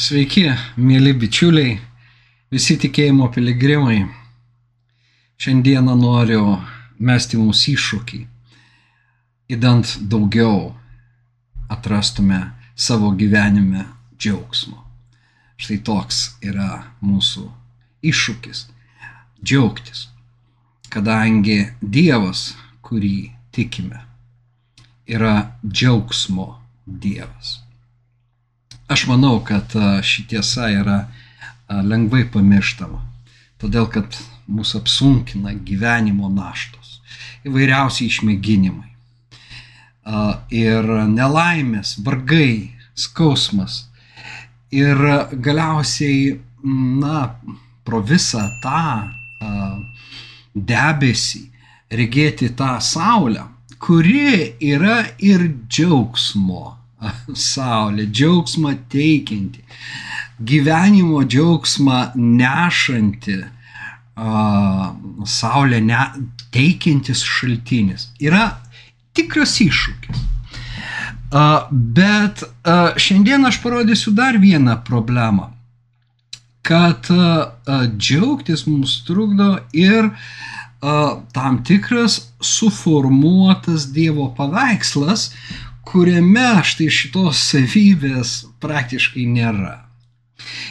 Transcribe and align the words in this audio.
Sveiki, 0.00 0.46
mėly 0.80 1.10
bičiuliai, 1.12 1.74
visi 2.48 2.78
tikėjimo 2.80 3.26
piligrimai. 3.34 3.98
Šiandieną 5.36 5.92
noriu 6.00 6.54
mesti 7.10 7.36
mums 7.36 7.66
iššūkį, 7.68 8.22
įdant 9.52 9.92
daugiau 10.14 10.70
atrastume 11.76 12.40
savo 12.72 13.12
gyvenime 13.12 13.84
džiaugsmo. 14.16 14.80
Štai 15.60 15.80
toks 15.84 16.24
yra 16.48 16.72
mūsų 17.04 17.44
iššūkis- 18.00 18.66
džiaugtis, 19.44 20.06
kadangi 20.88 21.74
Dievas, 21.82 22.54
kurį 22.80 23.34
tikime, 23.52 24.00
yra 25.04 25.50
džiaugsmo 25.60 26.54
Dievas. 26.86 27.58
Aš 28.90 29.04
manau, 29.06 29.36
kad 29.46 29.70
šitiesa 30.02 30.64
yra 30.74 30.96
lengvai 31.86 32.24
pamirštama, 32.32 32.98
todėl 33.62 33.84
kad 33.86 34.16
mūsų 34.50 34.80
apsunkina 34.80 35.52
gyvenimo 35.68 36.26
naštos, 36.34 36.96
įvairiausi 37.46 38.08
išmėginimai. 38.10 38.88
Ir 40.62 40.90
nelaimės, 41.12 41.92
vargai, 42.02 42.72
skausmas. 42.98 43.84
Ir 44.74 44.98
galiausiai, 45.38 46.40
na, 47.04 47.22
pro 47.86 48.02
visą 48.02 48.42
tą 48.66 48.82
debesį 50.74 51.44
regėti 51.94 52.50
tą 52.58 52.74
saulę, 52.82 53.46
kuri 53.78 54.50
yra 54.74 55.04
ir 55.22 55.46
džiaugsmo 55.70 56.79
saulė, 57.34 58.06
džiaugsmą 58.06 58.74
teikianti, 58.92 59.62
gyvenimo 60.40 61.22
džiaugsmą 61.24 62.00
nešanti, 62.16 63.38
saulė 65.36 65.80
ne, 65.84 66.02
teikiantis 66.52 67.22
šaltinis. 67.24 68.10
Yra 68.20 68.50
tikras 69.16 69.56
iššūkis. 69.64 70.26
Bet 71.70 72.44
šiandien 73.00 73.46
aš 73.46 73.60
parodysiu 73.62 74.12
dar 74.16 74.38
vieną 74.42 74.80
problemą 74.84 75.50
kad 76.62 77.08
džiaugtis 77.96 78.66
mums 78.66 79.00
trukdo 79.06 79.56
ir 79.72 80.10
tam 81.34 81.62
tikras 81.64 82.20
suformuotas 82.40 83.88
Dievo 83.92 84.30
paveikslas, 84.36 85.30
kuriame 85.90 86.62
štai 86.66 86.88
šitos 86.92 87.40
savybės 87.50 88.34
praktiškai 88.62 89.26
nėra. 89.26 89.76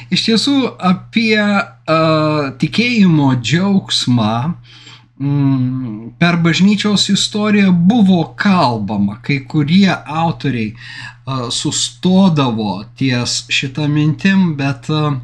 Iš 0.10 0.26
tiesų 0.26 0.56
apie 0.82 1.38
uh, 1.38 2.50
tikėjimo 2.62 3.34
džiaugsmą 3.38 4.34
mm, 4.48 6.16
per 6.22 6.40
bažnyčios 6.42 7.10
istoriją 7.14 7.74
buvo 7.92 8.24
kalbama, 8.40 9.20
kai 9.22 9.42
kurie 9.46 9.92
autoriai 9.94 10.72
uh, 10.74 11.50
sustodavo 11.54 12.80
ties 12.98 13.44
šitą 13.54 13.86
mintim, 13.92 14.56
bet 14.58 14.90
uh, 14.90 15.20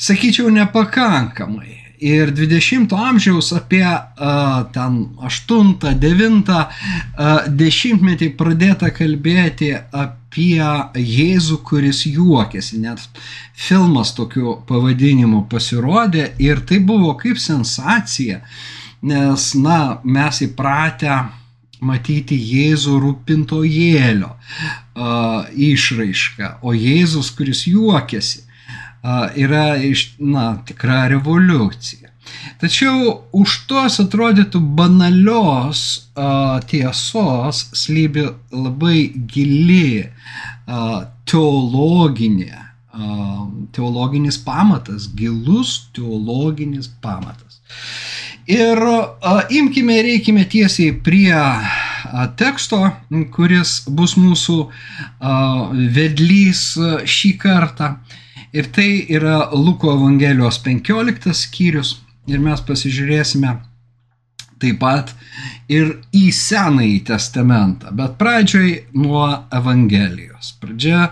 sakyčiau 0.00 0.54
nepakankamai 0.54 1.83
ir 2.04 2.32
20 2.36 2.92
amžiaus 2.92 3.52
apie 3.56 3.84
uh, 3.84 4.66
ten 4.74 4.98
8-9 5.24 6.50
uh, 6.52 7.46
dešimtmetį 7.48 8.28
pradėta 8.36 8.90
kalbėti 8.92 9.72
apie 9.74 10.60
Jėzų, 11.00 11.60
kuris 11.64 12.04
juokėsi. 12.10 12.82
Net 12.84 13.00
filmas 13.56 14.12
tokiu 14.16 14.58
pavadinimu 14.68 15.46
pasirodė 15.48 16.34
ir 16.42 16.60
tai 16.68 16.82
buvo 16.84 17.14
kaip 17.16 17.40
sensacija, 17.40 18.42
nes, 19.08 19.48
na, 19.56 19.80
mes 20.04 20.42
įpratę 20.44 21.22
matyti 21.84 22.36
Jėzų 22.36 23.00
rūpintojėlio 23.00 24.32
uh, 24.34 25.48
išraišką, 25.72 26.58
o 26.60 26.76
Jėzus, 26.76 27.32
kuris 27.36 27.64
juokėsi 27.70 28.44
yra 29.36 29.76
iš, 29.76 30.14
na, 30.18 30.56
tikra 30.66 31.08
revoliucija. 31.08 32.03
Tačiau 32.60 33.24
už 33.34 33.54
tos 33.68 33.98
atrodytų 34.02 34.60
banalios 34.78 35.80
a, 36.14 36.60
tiesos 36.70 37.64
slypi 37.76 38.28
labai 38.54 39.10
gili 39.28 40.04
a, 40.04 41.10
teologinė, 41.28 42.54
a, 42.54 43.08
teologinis 43.74 44.38
pamatas, 44.46 45.08
gilus 45.18 45.90
teologinis 45.96 46.88
pamatas. 47.02 47.60
Ir 48.48 48.80
a, 48.80 49.34
imkime 49.50 49.98
ir 50.00 50.08
reikime 50.12 50.46
tiesiai 50.48 50.94
prie 51.04 51.34
a, 51.34 52.26
teksto, 52.38 52.80
kuris 53.34 53.82
bus 53.88 54.16
mūsų 54.20 54.60
a, 54.64 55.34
vedlys 55.98 56.70
šį 57.04 57.34
kartą. 57.42 57.96
Ir 58.54 58.68
tai 58.70 58.88
yra 59.10 59.48
Luko 59.50 59.90
Evangelijos 59.96 60.60
15 60.62 61.32
skyrius 61.34 61.96
ir 62.30 62.42
mes 62.42 62.60
pasižiūrėsime 62.64 63.54
taip 64.62 64.78
pat 64.80 65.10
ir 65.70 65.96
į 66.14 66.28
Senąjį 66.34 67.00
testamentą, 67.10 67.92
bet 67.96 68.16
pradžioj 68.20 68.70
nuo 68.96 69.26
Evangelijos. 69.52 70.54
Pradžia, 70.60 71.08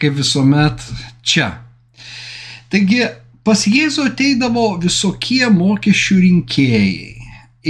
kaip 0.00 0.16
visuomet, 0.18 0.82
čia. 1.22 1.50
Taigi, 2.72 3.04
pas 3.44 3.66
Jėzų 3.68 4.08
ateidavo 4.12 4.74
visokie 4.82 5.44
mokesčių 5.52 6.20
rinkėjai 6.22 7.12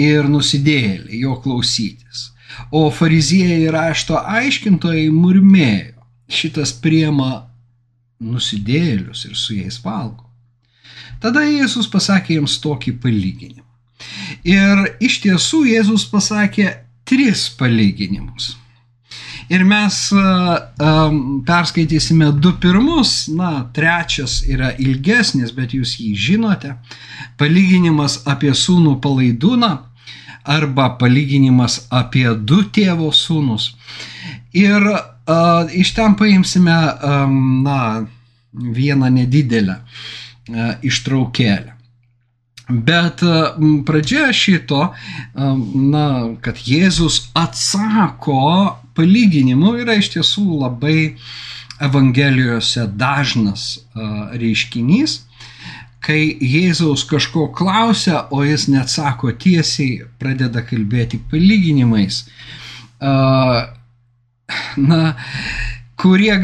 ir 0.04 0.30
nusidėliai 0.30 1.22
jo 1.24 1.38
klausytis. 1.42 2.30
O 2.70 2.86
fariziejai 2.94 3.70
rašto 3.74 4.18
aiškintojai 4.18 5.08
murmėjo, 5.10 6.04
šitas 6.30 6.72
priema 6.82 7.46
nusidėlius 8.22 9.24
ir 9.28 9.34
su 9.38 9.58
jais 9.58 9.80
valgo. 9.82 10.23
Tada 11.24 11.40
Jėzus 11.48 11.86
pasakė 11.88 12.36
jiems 12.36 12.58
tokį 12.60 12.98
palyginimą. 13.00 13.62
Ir 14.44 14.82
iš 15.00 15.22
tiesų 15.24 15.62
Jėzus 15.70 16.04
pasakė 16.10 16.66
tris 17.08 17.46
palyginimus. 17.56 18.50
Ir 19.52 19.64
mes 19.68 19.96
um, 20.12 21.16
perskaitysime 21.44 22.30
du 22.44 22.54
pirmus, 22.60 23.26
na, 23.32 23.66
trečias 23.76 24.38
yra 24.48 24.70
ilgesnis, 24.80 25.52
bet 25.56 25.72
jūs 25.76 25.94
jį 26.00 26.12
žinote. 26.26 26.74
Palyginimas 27.40 28.22
apie 28.28 28.52
sūnų 28.56 28.98
palaidūną 29.04 29.70
arba 30.56 30.90
palyginimas 31.00 31.86
apie 31.92 32.26
du 32.36 32.62
tėvo 32.72 33.08
sūnus. 33.16 33.70
Ir 34.52 34.84
uh, 34.92 35.72
iš 35.72 35.94
ten 35.96 36.16
paimsime, 36.20 36.76
um, 37.00 37.64
na, 37.64 37.78
vieną 38.52 39.08
nedidelę 39.12 39.80
uh, 39.80 40.12
ištraukėlę. 40.84 41.72
Bet 42.68 43.20
pradžia 43.84 44.30
šito, 44.32 44.86
na, 45.34 46.06
kad 46.40 46.62
Jėzus 46.64 47.26
atsako 47.36 48.78
palyginimu 48.96 49.74
yra 49.82 49.98
iš 50.00 50.14
tiesų 50.16 50.46
labai 50.62 51.16
Evangelijose 51.82 52.86
dažnas 52.96 53.82
reiškinys, 54.38 55.18
kai 56.04 56.22
Jėzaus 56.40 57.04
kažko 57.08 57.50
klausia, 57.52 58.22
o 58.32 58.44
jis 58.46 58.68
neatsako 58.72 59.34
tiesiai, 59.40 60.04
pradeda 60.20 60.62
kalbėti 60.64 61.20
palyginimais 61.32 62.22
na, 64.76 65.14
kurie, 65.96 66.34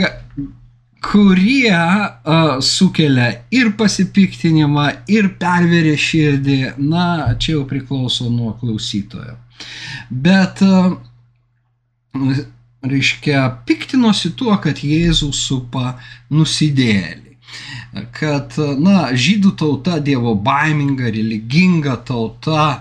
kurie 1.00 1.72
uh, 1.72 2.60
sukelia 2.60 3.30
ir 3.54 3.72
pasipiktinimą, 3.78 4.86
ir 5.08 5.30
perveria 5.40 5.96
širdį, 5.98 6.58
na, 6.78 7.06
čia 7.40 7.56
jau 7.56 7.64
priklauso 7.68 8.28
nuo 8.32 8.52
klausytojo. 8.60 9.38
Bet, 10.10 10.62
uh, 10.66 10.92
reiškia, 12.84 13.48
piktinosi 13.68 14.34
tuo, 14.36 14.54
kad 14.62 14.84
Jėzus 14.84 15.40
supa 15.48 15.96
nusidėlį 16.32 17.30
kad, 18.14 18.54
na, 18.78 19.10
žydų 19.18 19.52
tauta 19.58 19.98
dievo 20.02 20.34
baiminga, 20.38 21.10
religinga 21.10 21.96
tauta, 22.06 22.78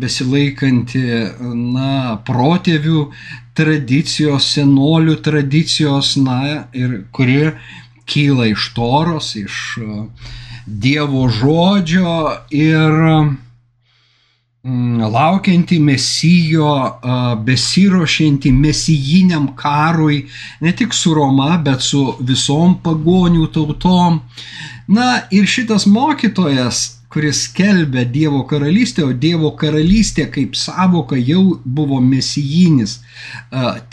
besilaikanti, 0.00 1.04
na, 1.74 2.18
protėvių 2.26 3.06
tradicijos, 3.54 4.50
senolių 4.56 5.16
tradicijos, 5.22 6.16
na, 6.20 6.66
ir 6.74 7.04
kuri 7.14 7.52
kyla 8.10 8.50
iš 8.52 8.72
toros, 8.76 9.34
iš 9.38 9.78
Dievo 10.64 11.26
žodžio 11.28 12.30
ir 12.56 12.92
mm, 14.64 15.02
laukianti 15.12 15.76
mesijo, 15.78 16.70
besirošianti 17.44 18.52
mesijiniam 18.52 19.50
karui, 19.56 20.22
ne 20.60 20.72
tik 20.72 20.96
su 20.96 21.12
Roma, 21.14 21.58
bet 21.60 21.84
su 21.84 22.16
visom 22.20 22.78
pagonių 22.80 23.50
tautom. 23.52 24.22
Na 24.88 25.20
ir 25.30 25.44
šitas 25.44 25.84
mokytojas 25.86 27.03
kuris 27.14 27.44
skelbia 27.46 28.02
Dievo 28.04 28.42
karalystę, 28.50 29.04
o 29.06 29.12
Dievo 29.14 29.52
karalystė 29.54 30.26
kaip 30.34 30.56
savoka 30.58 31.14
jau 31.14 31.60
buvo 31.64 32.00
mesijinis 32.02 32.96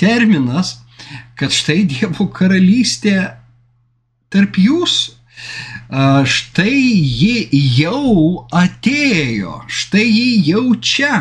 terminas, 0.01 0.79
kad 1.37 1.53
štai 1.53 1.83
Dievo 1.85 2.25
karalystė 2.33 3.19
tarp 4.33 4.57
jūsų. 4.57 5.19
Štai 6.31 6.81
ji 6.81 7.47
jau 7.77 8.47
atėjo, 8.55 9.57
štai 9.67 10.05
ji 10.07 10.29
jau 10.47 10.67
čia. 10.79 11.15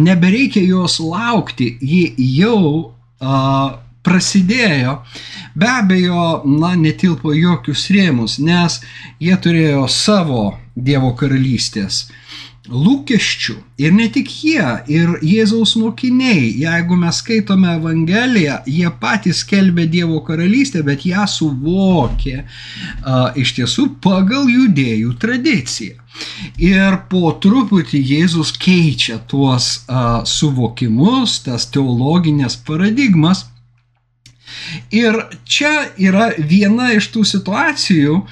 Nebereikia 0.00 0.62
jos 0.62 1.00
laukti, 1.02 1.72
ji 1.82 2.14
jau 2.38 2.94
prasidėjo. 4.06 5.00
Be 5.56 5.72
abejo, 5.72 6.44
na, 6.46 6.76
netilpo 6.78 7.34
jokius 7.34 7.88
rėmus, 7.90 8.38
nes 8.38 8.78
jie 9.18 9.34
turėjo 9.42 9.88
savo 9.90 10.52
Dievo 10.76 11.14
karalystės 11.16 12.04
lūkesčių. 12.68 13.56
Ir 13.78 13.92
ne 13.94 14.06
tik 14.12 14.30
jie, 14.42 14.64
ir 14.90 15.16
Jėzaus 15.24 15.76
mokiniai, 15.78 16.48
jeigu 16.60 16.98
mes 16.98 17.20
skaitome 17.22 17.74
Evangeliją, 17.76 18.60
jie 18.66 18.90
patys 19.00 19.44
skelbė 19.44 19.86
Dievo 19.90 20.20
karalystę, 20.26 20.82
bet 20.86 21.06
ją 21.06 21.26
suvokė 21.30 22.36
a, 22.42 23.32
iš 23.38 23.54
tiesų 23.60 23.88
pagal 24.02 24.50
judėjų 24.50 25.14
tradiciją. 25.22 26.02
Ir 26.62 26.96
po 27.10 27.34
truputį 27.42 28.00
Jėzus 28.00 28.54
keičia 28.58 29.20
tuos 29.28 29.84
a, 29.86 30.22
suvokimus, 30.26 31.42
tas 31.46 31.68
teologinės 31.70 32.58
paradigmas. 32.66 33.46
Ir 34.94 35.18
čia 35.44 35.90
yra 36.00 36.30
viena 36.38 36.92
iš 36.96 37.10
tų 37.14 37.26
situacijų, 37.28 38.22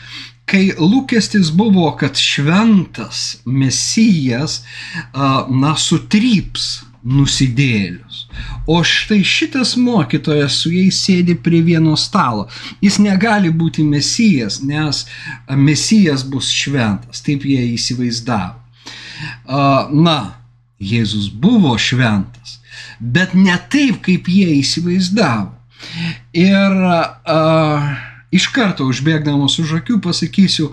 kai 0.49 0.65
lūkestis 0.79 1.51
buvo, 1.57 1.87
kad 2.01 2.19
šventas 2.21 3.41
mesijas, 3.45 4.63
na, 5.15 5.75
sutryps 5.81 6.85
nusidėlius. 7.05 8.25
O 8.67 8.79
štai 8.85 9.21
šitas 9.29 9.75
mokytojas 9.77 10.57
su 10.63 10.73
jais 10.73 10.99
sėdi 11.05 11.37
prie 11.37 11.61
vieno 11.65 11.97
stalo. 12.01 12.47
Jis 12.85 12.97
negali 13.05 13.53
būti 13.53 13.85
mesijas, 13.85 14.63
nes 14.65 15.05
mesijas 15.51 16.25
bus 16.25 16.49
šventas. 16.53 17.21
Taip 17.25 17.45
jie 17.49 17.61
įsivaizdavo. 17.75 18.57
Na, 19.93 20.19
Jėzus 20.85 21.29
buvo 21.31 21.77
šventas, 21.81 22.59
bet 22.99 23.37
ne 23.37 23.55
taip, 23.73 24.01
kaip 24.05 24.27
jie 24.29 24.57
įsivaizdavo. 24.59 25.53
Ir 26.37 26.75
uh, 26.89 27.93
iš 28.35 28.51
karto 28.55 28.87
užbėgdamas 28.91 29.59
už 29.63 29.79
akių 29.81 30.01
pasakysiu, 30.05 30.71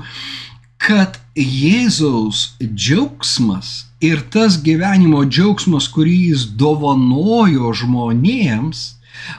kad 0.81 1.19
Jėzaus 1.37 2.55
džiaugsmas 2.61 3.85
ir 4.03 4.23
tas 4.33 4.57
gyvenimo 4.65 5.21
džiaugsmas, 5.29 5.87
kurį 5.93 6.15
jis 6.31 6.47
dovanojo 6.57 7.69
žmonėms, 7.77 8.81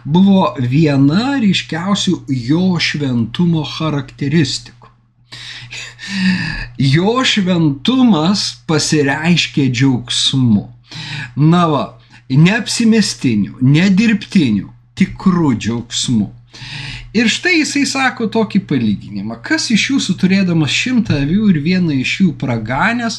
buvo 0.04 0.52
viena 0.58 1.38
ryškiausių 1.42 2.14
jo 2.50 2.66
šventumo 2.78 3.64
charakteristikų. 3.66 4.90
Jo 6.78 7.22
šventumas 7.26 8.44
pasireiškė 8.68 9.66
džiaugsmu. 9.70 10.68
Na 11.36 11.62
va, 11.70 11.82
neapsimestiniu, 12.30 13.56
nedirbtiniu, 13.62 14.70
tikrų 14.98 15.54
džiaugsmu. 15.58 16.28
Ir 17.12 17.29
štai 17.29 17.59
jisai 17.59 17.82
sako 17.85 18.26
tokį 18.32 18.62
palyginimą. 18.70 19.37
Kas 19.44 19.67
iš 19.75 19.91
jūsų 19.91 20.14
turėdamas 20.23 20.73
šimtą 20.73 21.19
avių 21.20 21.50
ir 21.53 21.59
vieną 21.67 21.93
iš 22.00 22.14
jų 22.23 22.31
praganęs, 22.41 23.19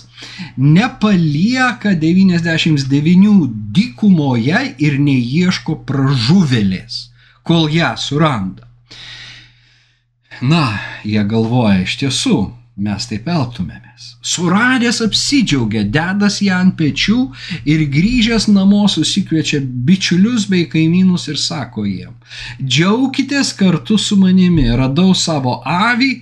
nepalieka 0.57 1.94
99 2.01 3.45
dykumoje 3.78 4.63
ir 4.81 4.98
neieško 4.98 5.78
pražuvelės, 5.86 7.13
kol 7.45 7.69
ją 7.69 7.94
suranda. 8.01 8.66
Na, 10.42 10.66
jie 11.06 11.22
galvoja 11.30 11.84
iš 11.86 12.00
tiesų, 12.01 12.38
mes 12.81 13.06
taip 13.12 13.30
elgtumėmės. 13.30 13.93
Suradęs 14.23 15.01
apsidžiaugia, 15.03 15.83
dedas 15.83 16.39
ją 16.41 16.59
ant 16.63 16.75
pečių 16.79 17.17
ir 17.67 17.83
grįžęs 17.91 18.47
namo 18.55 18.85
susikviečia 18.91 19.59
bičiulius 19.59 20.45
bei 20.51 20.67
kaimynus 20.71 21.27
ir 21.31 21.39
sako 21.41 21.83
jiem, 21.88 22.13
džiaukitės 22.61 23.51
kartu 23.59 23.97
su 24.00 24.15
manimi, 24.21 24.69
radau 24.79 25.11
savo 25.15 25.59
avį, 25.67 26.13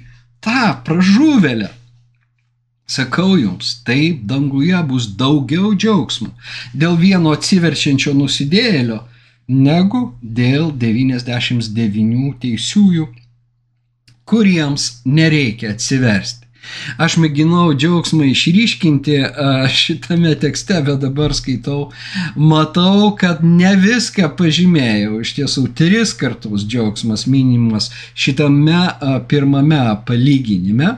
tą 0.41 0.73
pražuvelę. 0.87 1.69
Sakau 2.91 3.37
jums, 3.39 3.77
taip 3.87 4.25
danguje 4.27 4.81
bus 4.89 5.07
daugiau 5.15 5.71
džiaugsmo 5.77 6.33
dėl 6.73 6.97
vieno 6.99 7.31
atsiverčiančio 7.37 8.11
nusidėlio 8.17 8.99
negu 9.47 10.01
dėl 10.21 10.71
99 10.81 12.35
teisiųjų 12.41 13.07
kuriems 14.31 15.01
nereikia 15.05 15.71
atsiversti. 15.75 16.40
Aš 17.01 17.17
mėginau 17.21 17.71
džiaugsmą 17.73 18.27
išryškinti 18.31 19.17
šitame 19.73 20.33
tekste, 20.39 20.77
bet 20.85 21.01
dabar 21.01 21.33
skaitau, 21.35 21.89
matau, 22.37 23.11
kad 23.17 23.41
ne 23.45 23.73
viską 23.81 24.29
pažymėjau. 24.39 25.21
Iš 25.25 25.33
tiesų, 25.39 25.65
tris 25.77 26.13
kartus 26.17 26.65
džiaugsmas 26.67 27.25
minimas 27.29 27.89
šitame 28.13 28.83
pirmame 29.31 29.81
palyginime. 30.07 30.95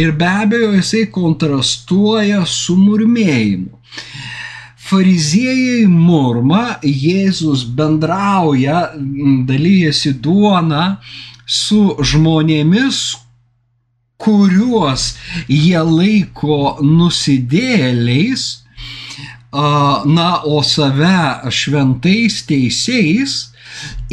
Ir 0.00 0.14
be 0.16 0.30
abejo, 0.44 0.72
jisai 0.78 1.06
kontrastuoja 1.12 2.44
su 2.48 2.76
murmėjimu. 2.80 3.82
Fariziejai 4.92 5.86
murma, 5.88 6.78
Jėzus 6.84 7.62
bendrauja, 7.78 8.90
dalyjasi 9.48 10.12
duona, 10.20 10.98
su 11.46 11.94
žmonėmis, 12.00 12.98
kuriuos 14.22 15.12
jie 15.48 15.80
laiko 15.82 16.78
nusidėliais, 16.82 18.44
na, 19.52 20.28
o 20.48 20.62
save 20.64 21.50
šventais 21.52 22.40
teisėjais 22.48 23.34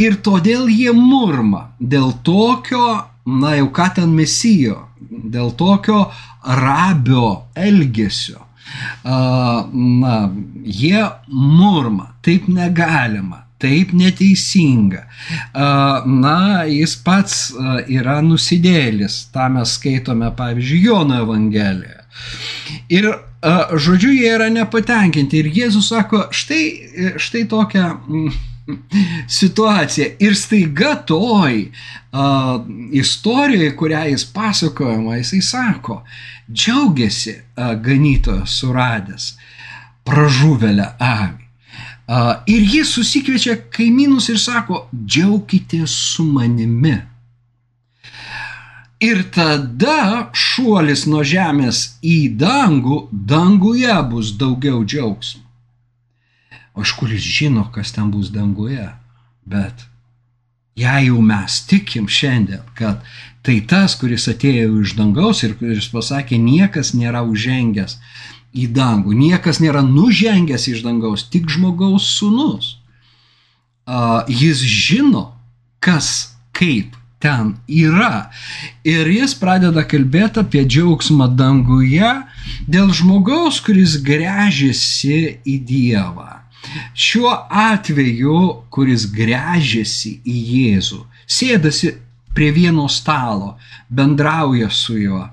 ir 0.02 0.20
todėl 0.26 0.68
jie 0.72 0.92
murma. 0.96 1.70
Dėl 1.80 2.12
tokio, 2.28 3.06
na 3.26 3.56
jau 3.60 3.70
ką 3.76 3.90
ten 3.96 4.14
mesijo, 4.16 4.82
dėl 5.10 5.54
tokio 5.56 6.10
rabio 6.44 7.46
elgesio. 7.56 8.46
Na, 9.04 10.16
jie 10.64 11.06
murma, 11.32 12.12
taip 12.22 12.48
negalima, 12.52 13.46
taip 13.62 13.94
neteisinga. 13.94 15.06
Na, 15.54 16.66
jis 16.70 16.96
pats 17.06 17.40
yra 17.88 18.20
nusidėlis, 18.26 19.26
tą 19.34 19.50
mes 19.54 19.78
skaitome, 19.80 20.32
pavyzdžiui, 20.38 20.84
Jono 20.88 21.24
Evangelijoje. 21.24 21.98
Ir 22.92 23.12
žodžiu, 23.80 24.12
jie 24.12 24.32
yra 24.36 24.50
nepatenkinti. 24.52 25.44
Ir 25.44 25.52
Jėzus 25.56 25.92
sako, 25.94 26.26
štai, 26.36 26.64
štai 27.22 27.46
tokia 27.52 27.94
situacija. 29.40 30.08
Ir 30.20 30.36
staiga 30.36 30.96
toj 31.08 31.62
uh, 31.66 32.66
istorijoje, 32.92 33.76
kurią 33.76 34.06
jis 34.12 34.26
pasakojama, 34.34 35.16
jisai 35.16 35.42
sako, 35.42 36.04
džiaugiasi 36.52 37.36
uh, 37.36 37.74
ganytojas 37.82 38.60
suradęs 38.62 39.34
pražuvelę 40.04 40.94
avį. 41.00 41.49
Ir 42.50 42.64
jis 42.66 42.90
susikviečia 42.96 43.56
kaimynus 43.70 44.32
ir 44.34 44.40
sako, 44.42 44.88
džiaukitės 44.94 45.94
su 45.94 46.26
manimi. 46.26 46.96
Ir 49.00 49.22
tada 49.32 50.30
šuolis 50.36 51.06
nuo 51.08 51.22
žemės 51.24 51.84
į 52.04 52.34
dangų, 52.40 52.98
danguje 53.14 53.94
bus 54.10 54.34
daugiau 54.42 54.82
džiaugsmo. 54.84 55.46
O 56.74 56.82
iš 56.84 56.96
kuris 56.98 57.24
žino, 57.24 57.68
kas 57.76 57.94
ten 57.96 58.10
bus 58.12 58.34
danguje. 58.34 58.90
Bet 59.46 59.86
jei 60.80 61.08
jau 61.08 61.22
mes 61.22 61.62
tikim 61.70 62.10
šiandien, 62.10 62.66
kad 62.74 63.06
tai 63.46 63.60
tas, 63.70 63.96
kuris 64.00 64.28
atėjo 64.32 64.82
iš 64.82 64.98
dangaus 64.98 65.46
ir 65.46 65.56
kuris 65.62 65.88
pasakė, 65.94 66.42
niekas 66.42 66.92
nėra 66.98 67.22
užžengęs 67.28 68.00
į 68.54 68.70
dangų. 68.74 69.14
Niekas 69.18 69.60
nėra 69.64 69.84
nužengęs 69.86 70.70
iš 70.72 70.84
dangaus, 70.86 71.28
tik 71.30 71.50
žmogaus 71.50 72.08
sunus. 72.18 72.78
Jis 74.30 74.62
žino, 74.62 75.30
kas 75.82 76.36
kaip 76.54 76.96
ten 77.20 77.56
yra. 77.68 78.30
Ir 78.88 79.10
jis 79.12 79.36
pradeda 79.38 79.84
kalbėti 79.88 80.42
apie 80.44 80.64
džiaugsmą 80.66 81.30
danguje 81.36 82.12
dėl 82.68 82.94
žmogaus, 82.96 83.60
kuris 83.64 83.98
grežiasi 84.04 85.40
į 85.44 85.58
Dievą. 85.68 86.40
Šiuo 86.94 87.32
atveju, 87.50 88.40
kuris 88.74 89.08
grežiasi 89.10 90.20
į 90.28 90.38
Jėzų, 90.54 91.00
sėdasi 91.26 91.94
prie 92.36 92.52
vieno 92.54 92.88
stalo, 92.92 93.56
bendrauja 93.90 94.70
su 94.70 94.98
juo, 95.00 95.24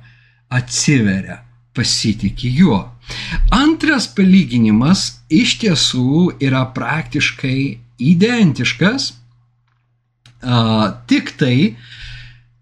atsiveria, 0.49 1.43
pasitikė 1.77 2.53
juo. 2.61 2.81
Antras 3.55 4.09
palyginimas 4.15 5.07
iš 5.33 5.57
tiesų 5.63 6.39
yra 6.43 6.65
praktiškai 6.75 7.59
identiškas, 8.03 9.13
a, 10.43 10.57
tik 11.09 11.33
tai 11.41 11.77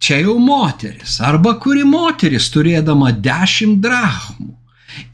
čia 0.04 0.20
jau 0.20 0.36
moteris, 0.38 1.16
arba 1.24 1.56
kuri 1.60 1.84
moteris 1.88 2.50
turėdama 2.52 3.12
dešimt 3.24 3.80
drachmų 3.84 4.52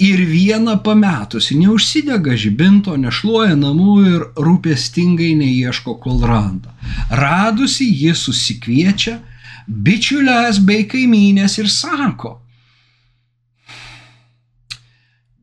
ir 0.03 0.21
vieną 0.29 0.77
pametusi 0.85 1.57
neužsidega 1.61 2.37
žibinto, 2.37 2.97
nešluoja 3.01 3.57
namų 3.57 3.95
ir 4.11 4.27
rūpestingai 4.37 5.33
neieško, 5.39 5.97
kol 6.03 6.21
randa. 6.27 6.75
Radusi 7.23 7.87
ji 8.03 8.13
susikviečia 8.17 9.19
bičiulės 9.71 10.61
bei 10.67 10.87
kaimynės 10.91 11.59
ir 11.63 11.71
sako, 11.71 12.39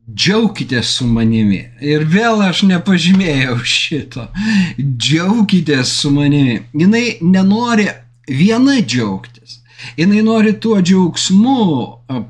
džiaukitės 0.08 0.94
su 0.98 1.06
manimi. 1.06 1.60
Ir 1.84 2.04
vėl 2.08 2.42
aš 2.46 2.64
nepažymėjau 2.68 3.58
šito. 3.64 4.28
Džiaukitės 4.78 5.92
su 6.00 6.12
manimi. 6.14 6.62
Jis 6.72 7.20
nenori 7.22 7.88
viena 8.28 8.78
džiaugtis. 8.80 9.58
Jis 9.98 10.24
nori 10.24 10.54
tuo 10.60 10.80
džiaugsmu 10.80 11.58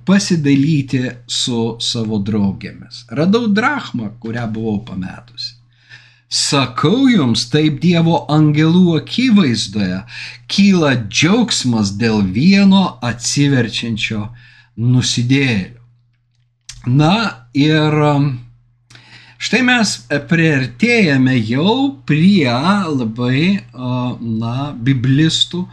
pasidalyti 0.06 1.04
su 1.26 1.76
savo 1.80 2.18
draugėmis. 2.18 3.06
Radau 3.14 3.46
drachmą, 3.48 4.10
kurią 4.20 4.48
buvau 4.52 4.82
pametusi. 4.84 5.54
Sakau 6.28 7.06
jums, 7.08 7.46
taip 7.48 7.78
Dievo 7.80 8.26
angelų 8.28 8.98
akivaizdoje 8.98 10.02
kyla 10.52 10.90
džiaugsmas 11.08 11.94
dėl 11.96 12.20
vieno 12.34 12.98
atsiverčiančio 13.00 14.26
nusidėlio. 14.76 15.78
Na 16.86 17.47
ir 17.58 17.94
um, 18.12 18.28
štai 19.42 19.62
mes 19.66 19.94
priartėjame 20.30 21.36
jau 21.40 21.74
prie 22.06 22.46
labai, 22.46 23.64
na, 23.74 24.70
biblistų 24.74 25.64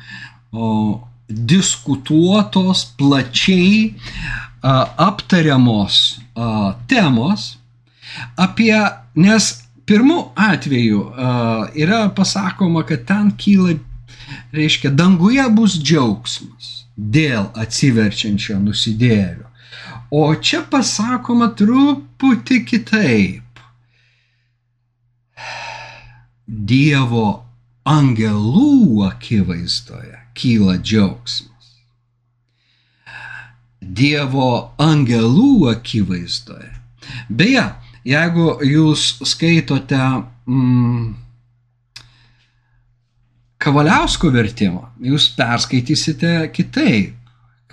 diskutuotos, 1.26 2.86
plačiai 2.98 3.96
aptariamos 4.62 6.20
temos 6.90 7.48
apie, 8.40 8.74
nes 9.18 9.50
pirmų 9.86 10.20
atveju 10.38 11.02
yra 11.78 12.06
pasakoma, 12.18 12.86
kad 12.88 13.06
ten 13.10 13.34
kyla, 13.38 13.76
reiškia, 14.56 14.94
danguje 14.94 15.46
bus 15.54 15.78
džiaugsmas 15.82 16.72
dėl 16.96 17.50
atsiverčiančio 17.60 18.58
nusidėlio. 18.62 19.50
O 20.14 20.28
čia 20.38 20.62
pasakoma 20.70 21.50
truputį 21.58 22.60
kitaip. 22.70 23.62
Dievo 26.46 27.26
angelų 27.90 29.02
akivaizdoje 29.08 30.20
kyla 30.38 30.78
džiaugsmas. 30.78 31.74
Dievo 33.82 34.52
angelų 34.82 35.72
akivaizdoje. 35.74 36.72
Beje, 37.30 37.66
jeigu 38.06 38.56
jūs 38.66 39.10
skaitote 39.26 40.02
mm, 40.46 41.14
Kavaliausko 43.66 44.30
vertimą, 44.30 44.92
jūs 45.02 45.32
perskaitysite 45.34 46.52
kitaip 46.54 47.25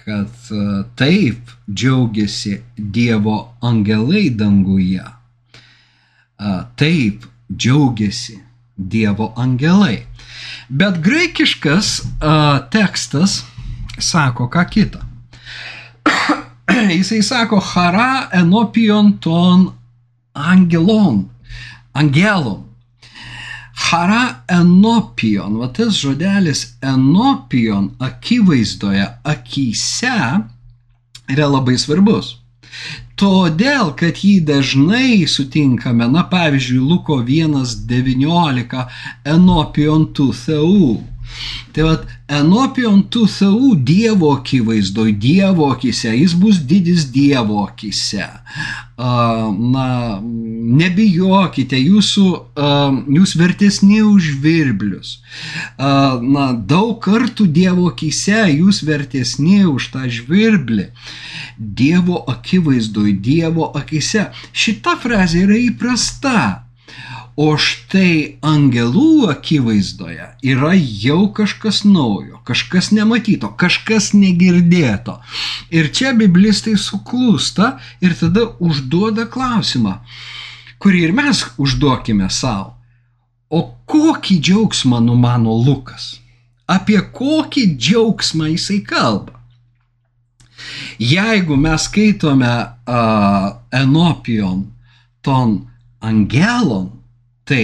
kad 0.04 0.28
e, 0.50 0.84
taip 0.96 1.50
džiaugiasi 1.70 2.60
Dievo 2.76 3.54
angelai 3.60 4.30
danguje. 4.30 5.04
E, 6.38 6.54
taip 6.76 7.26
džiaugiasi 7.56 8.38
Dievo 8.76 9.32
angelai. 9.36 10.06
Bet 10.68 10.98
graikiškas 11.04 12.00
uh, 12.00 12.68
tekstas 12.72 13.42
sako 13.98 14.48
ką 14.48 14.64
kitą. 14.70 15.02
Jisai 16.96 17.20
sako 17.22 17.60
hara 17.60 18.28
enopion 18.32 19.12
ton 19.20 19.68
angelon. 20.32 21.28
Angelon 21.92 22.71
hara 23.92 24.42
enopion, 24.48 25.58
va 25.60 25.68
tas 25.76 25.98
žodelis 26.00 26.64
enopion 26.80 27.90
akivaizdoje, 28.00 29.04
akise 29.34 30.14
yra 31.32 31.48
labai 31.52 31.76
svarbus. 31.80 32.38
Todėl, 33.20 33.92
kad 34.00 34.22
jį 34.24 34.38
dažnai 34.48 35.28
sutinkame, 35.28 36.08
na 36.08 36.24
pavyzdžiui, 36.30 36.80
Luko 36.80 37.20
1.19 37.20 38.86
enopion 39.28 40.08
tu 40.16 40.32
theu. 40.32 41.02
Tai 41.76 41.84
vad, 41.86 42.08
enopion 42.40 43.04
tu 43.12 43.26
theu 43.28 43.74
Dievo 43.76 44.32
akivaizdoj, 44.38 45.12
Dievo 45.20 45.68
akise, 45.72 46.16
jis 46.16 46.32
bus 46.40 46.64
didis 46.68 47.06
Dievo 47.12 47.60
akise 47.66 48.26
na, 49.02 50.20
nebijokite, 50.22 51.78
jūsų, 51.78 52.26
jūs 53.16 53.34
vertesni 53.38 54.00
už 54.06 54.32
virblius. 54.42 55.16
Na, 55.78 56.52
daug 56.54 56.98
kartų 57.02 57.48
Dievo 57.52 57.88
akise 57.90 58.44
jūs 58.52 58.82
vertesni 58.86 59.62
už 59.66 59.90
tą 59.94 60.06
žvirblį. 60.06 60.90
Dievo 61.58 62.22
akivaizdoj, 62.30 63.12
Dievo 63.22 63.70
akise. 63.78 64.30
Šita 64.52 64.96
frazė 65.02 65.46
yra 65.46 65.58
įprasta. 65.58 66.36
O 67.32 67.54
štai 67.56 68.36
angelų 68.44 69.30
akivaizdoje 69.32 70.26
yra 70.52 70.74
jau 70.76 71.30
kažkas 71.32 71.80
naujo, 71.88 72.42
kažkas 72.44 72.90
nematyto, 72.92 73.48
kažkas 73.56 74.10
negirdėto. 74.12 75.16
Ir 75.72 75.88
čia 75.96 76.12
biblistai 76.12 76.76
suklūsta 76.76 77.78
ir 78.04 78.12
tada 78.20 78.50
užduoda 78.60 79.24
klausimą, 79.32 79.96
kurį 80.76 81.06
ir 81.08 81.16
mes 81.16 81.40
užduokime 81.56 82.28
savo. 82.28 82.74
O 83.48 83.64
kokį 83.88 84.36
džiaugsmą 84.40 85.00
numano 85.00 85.56
Lukas? 85.56 86.18
Apie 86.68 87.00
kokį 87.00 87.64
džiaugsmą 87.80 88.52
jisai 88.52 88.82
kalba? 88.84 89.40
Jeigu 91.00 91.56
mes 91.56 91.88
skaitome 91.88 92.52
uh, 92.52 93.52
Enopion 93.72 94.66
ton 95.24 95.62
angelon, 96.00 96.90
Tai 97.48 97.62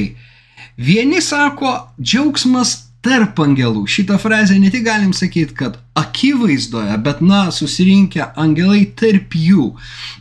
vieni 0.77 1.23
sako 1.25 1.73
džiaugsmas 2.01 2.77
tarp 3.05 3.39
angelų. 3.41 3.87
Šitą 3.87 4.19
frazę 4.19 4.59
ne 4.59 4.73
tik 4.75 4.85
galim 4.87 5.13
sakyti, 5.15 5.55
kad 5.55 5.79
akivaizdoje, 5.99 6.97
bet 7.05 7.21
na, 7.23 7.47
susirinkę 7.55 8.27
angelai 8.37 8.85
tarp 8.99 9.37
jų. 9.39 9.73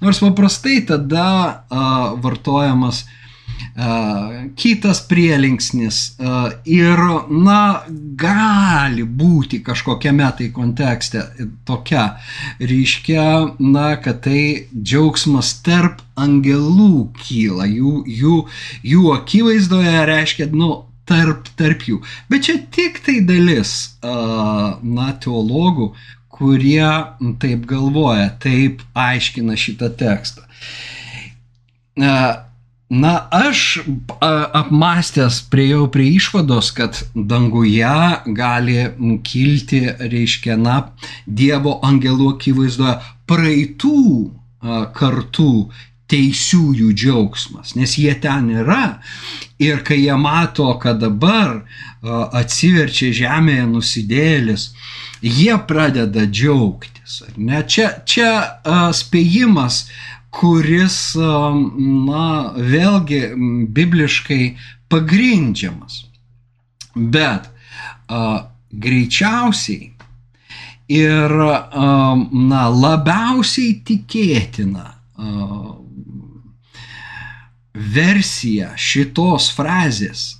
Nors 0.03 0.21
paprastai 0.21 0.83
tada 0.85 1.29
uh, 1.49 2.13
vartojamas 2.21 3.01
uh, 3.03 3.16
kitas 4.57 5.03
prielinksnis 5.05 5.99
ir, 6.65 7.01
na, 7.29 7.59
gali 8.17 9.03
būti 9.05 9.59
kažkokiame 9.65 10.29
tai 10.39 10.47
kontekste 10.53 11.21
tokia 11.67 12.07
ryškia, 12.57 13.27
na, 13.61 13.91
kad 14.01 14.23
tai 14.25 14.65
džiaugsmas 14.73 15.59
tarp 15.61 16.01
angelų 16.17 17.11
kyla, 17.21 17.67
jų, 17.69 18.01
jų, 18.09 18.39
jų 18.81 19.13
akivaizdoje 19.13 20.05
reiškia, 20.09 20.49
nu, 20.57 20.71
tarp, 21.05 21.45
tarp 21.59 21.85
jų. 21.85 22.01
Bet 22.33 22.49
čia 22.49 22.57
tik 22.73 22.97
tai 23.05 23.19
dalis, 23.29 23.99
na, 24.01 25.11
teologų, 25.21 25.91
kurie 26.33 26.89
taip 27.41 27.69
galvoja, 27.69 28.31
taip 28.41 28.81
aiškina 28.97 29.53
šitą 29.57 29.93
tekstą. 30.01 30.49
Na, 32.89 33.27
aš 33.31 33.79
apmastęs 34.55 35.41
priejau 35.51 35.89
prie 35.91 36.13
išvados, 36.15 36.71
kad 36.71 37.01
danguje 37.15 37.95
gali 38.25 38.77
kilti, 39.27 39.81
reiškia, 39.99 40.55
na, 40.55 40.77
Dievo 41.27 41.81
angelų 41.83 42.29
akivaizdoje 42.37 42.95
praeitų 43.27 43.99
kartų 44.95 45.51
teisiųjų 46.07 46.93
džiaugsmas, 46.95 47.75
nes 47.75 47.97
jie 47.99 48.13
ten 48.23 48.47
yra 48.55 49.01
ir 49.59 49.83
kai 49.83 49.99
jie 50.05 50.15
mato, 50.15 50.69
kad 50.79 51.01
dabar 51.03 51.65
atsiverčia 52.39 53.11
žemėje 53.11 53.65
nusidėlis, 53.67 54.69
jie 55.19 55.57
pradeda 55.67 56.23
džiaugtis. 56.23 57.23
Ne? 57.35 57.65
Čia, 57.67 57.89
čia 58.07 58.31
spėjimas, 58.95 59.87
kuris, 60.37 60.97
na, 61.17 62.27
vėlgi 62.55 63.21
bibliškai 63.73 64.41
pagrindžiamas. 64.91 66.03
Bet 66.95 67.49
a, 68.07 68.21
greičiausiai 68.71 69.91
ir 70.93 71.37
a, 71.47 71.89
na, 72.31 72.63
labiausiai 72.69 73.79
tikėtina 73.87 74.87
a, 74.93 75.33
versija 77.77 78.73
šitos 78.77 79.51
frazės 79.53 80.37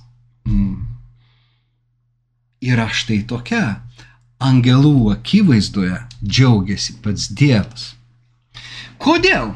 yra 2.60 2.88
štai 2.90 3.22
tokia. 3.28 3.82
Angelų 4.38 5.10
akivaizdoje 5.16 5.96
džiaugiasi 6.22 7.00
pats 7.02 7.26
Dievas. 7.34 7.88
Kodėl? 9.02 9.50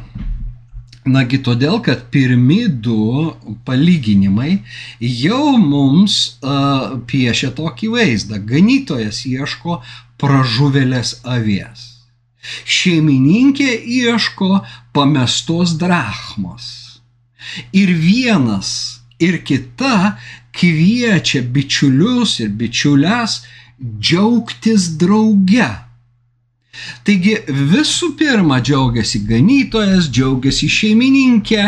Nagi 1.02 1.40
todėl, 1.42 1.80
kad 1.82 2.04
pirmi 2.14 2.68
du 2.68 3.32
palyginimai 3.66 4.60
jau 5.02 5.56
mums 5.58 6.38
uh, 6.38 6.94
piešia 7.10 7.50
tokį 7.58 7.88
vaizdą. 7.96 8.38
Ganytojas 8.38 9.24
ieško 9.26 9.80
pražuvelės 10.22 11.16
avies. 11.26 11.88
Šeimininkė 12.42 13.74
ieško 13.82 14.62
pamestos 14.94 15.74
drachmos. 15.78 16.70
Ir 17.74 17.90
vienas, 17.98 19.02
ir 19.18 19.42
kita 19.42 20.18
kviečia 20.54 21.42
bičiulius 21.42 22.38
ir 22.44 22.54
bičiules 22.54 23.40
džiaugtis 23.82 24.92
drauge. 25.02 25.70
Taigi 27.06 27.36
visų 27.48 28.14
pirma 28.18 28.60
džiaugiasi 28.64 29.22
ganytojas, 29.28 30.08
džiaugiasi 30.12 30.68
šeimininkė. 30.72 31.64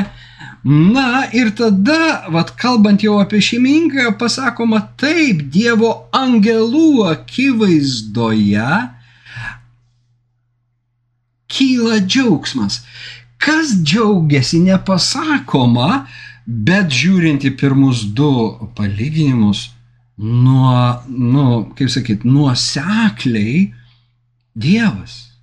Na 0.65 1.27
ir 1.37 1.51
tada, 1.59 2.25
vad 2.33 2.55
kalbant 2.57 3.03
jau 3.05 3.19
apie 3.21 3.43
šeimininką, 3.45 4.15
pasakoma 4.21 4.81
taip, 5.01 5.43
Dievo 5.53 5.91
angelų 6.17 7.05
akivaizdoje 7.11 8.71
kyla 11.53 12.01
džiaugsmas. 12.01 12.81
Kas 13.37 13.75
džiaugiasi 13.85 14.63
nepasakoma, 14.65 16.07
bet 16.47 16.89
žiūrint 16.97 17.45
į 17.45 17.53
pirmus 17.61 18.07
du 18.17 18.33
palyginimus, 18.79 19.69
nuo, 20.17 20.73
nu, 21.13 21.47
kaip 21.77 21.93
sakyt, 21.93 22.25
nuosekliai 22.25 23.69
Dievas. 24.55 25.35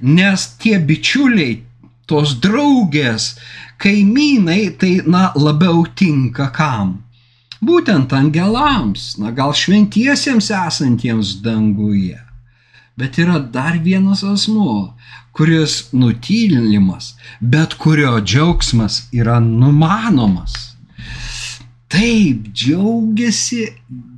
Nes 0.00 0.46
tie 0.60 0.78
bičiuliai, 0.78 1.62
tos 2.08 2.36
draugės, 2.40 3.34
kaimynai, 3.80 4.74
tai, 4.80 5.00
na, 5.06 5.30
labiau 5.36 5.84
tinka 5.96 6.48
kam? 6.54 7.02
Būtent 7.64 8.12
angelams, 8.12 9.14
na, 9.20 9.32
gal 9.32 9.54
šventiesiems 9.56 10.50
esantiems 10.52 11.38
danguje. 11.44 12.20
Bet 12.96 13.18
yra 13.18 13.40
dar 13.40 13.78
vienas 13.82 14.22
asmuo, 14.24 14.94
kuris 15.34 15.88
nutylimas, 15.92 17.14
bet 17.40 17.74
kurio 17.80 18.20
džiaugsmas 18.20 19.08
yra 19.12 19.40
numanomas. 19.40 20.73
Taip 21.94 22.48
džiaugiasi 22.50 23.68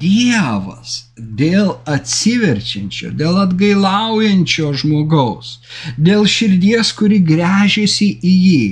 Dievas 0.00 0.94
dėl 1.16 1.74
atsiverčiančio, 1.92 3.10
dėl 3.16 3.36
atgailaujančio 3.42 4.70
žmogaus, 4.80 5.58
dėl 6.00 6.24
širdies, 6.24 6.94
kuri 6.96 7.18
grežiasi 7.24 8.08
į 8.16 8.34
jį, 8.46 8.66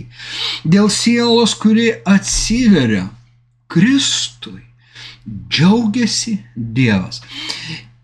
dėl 0.76 0.88
sielos, 0.92 1.56
kuri 1.60 1.90
atsiveria 2.08 3.10
Kristui. 3.68 4.62
Džiaugiasi 5.24 6.38
Dievas. 6.54 7.20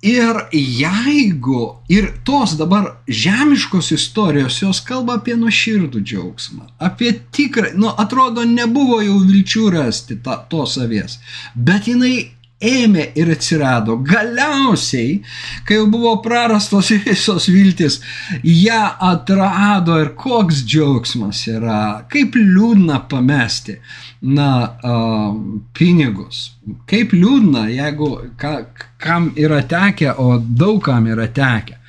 Ir 0.02 0.38
jeigu, 0.56 1.76
ir 1.92 2.06
tos 2.24 2.54
dabar 2.56 2.86
žemiškos 3.04 3.90
istorijos, 3.92 4.62
jos 4.62 4.80
kalba 4.80 5.18
apie 5.18 5.34
nuoširdų 5.36 6.00
džiaugsmą, 6.00 6.70
apie 6.80 7.12
tikrą, 7.36 7.74
nu 7.76 7.90
atrodo, 7.92 8.46
nebuvo 8.48 9.02
jau 9.04 9.18
vilčių 9.28 9.66
rasti 9.74 10.16
ta, 10.24 10.38
tos 10.48 10.78
avies, 10.80 11.18
bet 11.54 11.90
jinai 11.92 12.30
ėmė 12.60 13.06
ir 13.16 13.30
atsirado. 13.32 13.96
Galiausiai, 14.04 15.20
kai 15.64 15.78
jau 15.78 15.86
buvo 15.90 16.12
prarastos 16.24 16.90
visos 17.06 17.48
viltis, 17.48 18.00
ją 18.44 18.82
atrado 19.10 19.96
ir 20.00 20.12
koks 20.20 20.62
džiaugsmas 20.68 21.46
yra, 21.50 21.80
kaip 22.12 22.36
liūdna 22.36 23.00
pamesti, 23.10 23.78
na, 24.20 24.50
uh, 24.84 25.32
pinigus. 25.76 26.50
Kaip 26.90 27.14
liūdna, 27.16 27.66
jeigu 27.72 28.10
ka, 28.40 28.58
kam 29.00 29.32
yra 29.40 29.62
tekę, 29.64 30.12
o 30.20 30.36
daugam 30.38 31.08
yra 31.08 31.30
tekę, 31.32 31.80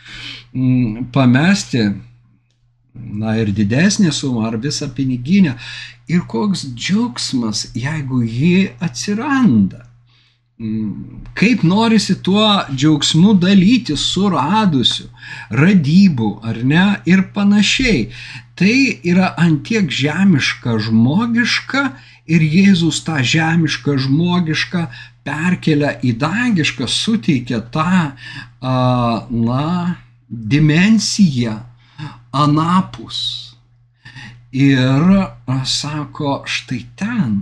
m, 0.56 1.04
pamesti, 1.12 1.90
na 2.92 3.36
ir 3.40 3.52
didesnė 3.56 4.12
suma 4.16 4.48
ar 4.50 4.60
visą 4.60 4.88
piniginę. 4.96 5.58
Ir 6.12 6.26
koks 6.28 6.66
džiaugsmas, 6.76 7.70
jeigu 7.78 8.20
ji 8.24 8.72
atsiranda 8.84 9.91
kaip 11.34 11.64
norisi 11.64 12.16
tuo 12.24 12.46
džiaugsmu 12.76 13.34
dalyti 13.42 13.96
suradusiu, 13.98 15.08
radybų 15.58 16.32
ar 16.46 16.62
ne 16.68 16.86
ir 17.10 17.24
panašiai. 17.36 18.10
Tai 18.60 18.76
yra 19.08 19.32
antiek 19.42 19.90
žemiška 19.90 20.78
žmogiška 20.86 21.86
ir 22.30 22.46
Jėzus 22.46 23.02
tą 23.08 23.18
žemišką 23.26 23.98
žmogišką 24.06 24.84
perkelia 25.26 25.96
į 26.06 26.14
dangišką, 26.22 26.86
suteikia 26.90 27.62
tą, 27.74 28.14
na, 28.62 29.66
dimensiją 30.30 31.58
anapus. 32.32 33.20
Ir 34.52 35.10
sako, 35.66 36.42
štai 36.46 36.84
ten 37.00 37.38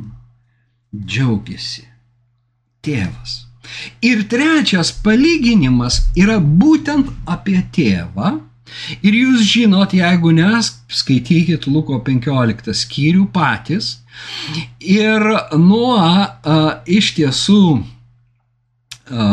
džiaugiasi 0.93 1.88
tėvas. 2.85 3.43
Ir 4.03 4.23
trečias 4.31 4.91
palyginimas 5.05 6.01
yra 6.17 6.39
būtent 6.39 7.11
apie 7.29 7.61
tėvą. 7.75 8.37
Ir 9.01 9.15
jūs 9.17 9.45
žinot, 9.49 9.95
jeigu 9.97 10.31
nes, 10.35 10.71
skaitykit 10.93 11.65
Luko 11.69 11.97
15 12.05 12.75
skyrių 12.77 13.25
patys. 13.33 13.97
Ir 14.79 15.25
nuo 15.57 15.95
a, 15.97 16.81
iš 16.85 17.13
tiesų 17.17 17.63
a, 17.79 19.25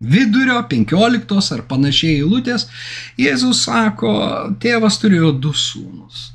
vidurio 0.00 0.62
15 0.68 1.54
ar 1.54 1.62
panašiai 1.68 2.20
eilutės, 2.20 2.66
Jėzus 3.20 3.66
sako, 3.66 4.14
tėvas 4.62 4.98
turėjo 5.02 5.34
du 5.36 5.52
sūnus. 5.52 6.30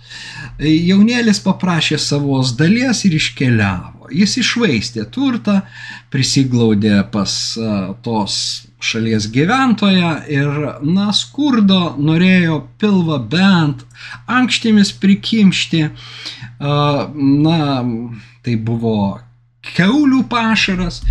Jaunėlis 0.62 1.42
paprašė 1.44 1.98
savos 2.00 2.54
dalies 2.56 3.04
ir 3.08 3.18
iškeliavo. 3.18 4.08
Jis 4.14 4.38
išvaistė 4.40 5.08
turtą, 5.12 5.64
prisiglaudė 6.14 7.02
pas 7.12 7.34
tos 8.06 8.36
šalies 8.86 9.28
gyventoją 9.34 10.12
ir, 10.30 10.60
na, 10.86 11.10
skurdo 11.16 11.96
norėjo 11.98 12.62
pilvą 12.80 13.18
bent 13.32 13.82
ankštimis 14.30 14.94
prikimšti. 15.02 15.88
Na, 16.62 17.60
tai 18.46 18.56
buvo 18.62 18.98
keulių 19.74 20.22
pašaras. 20.30 21.02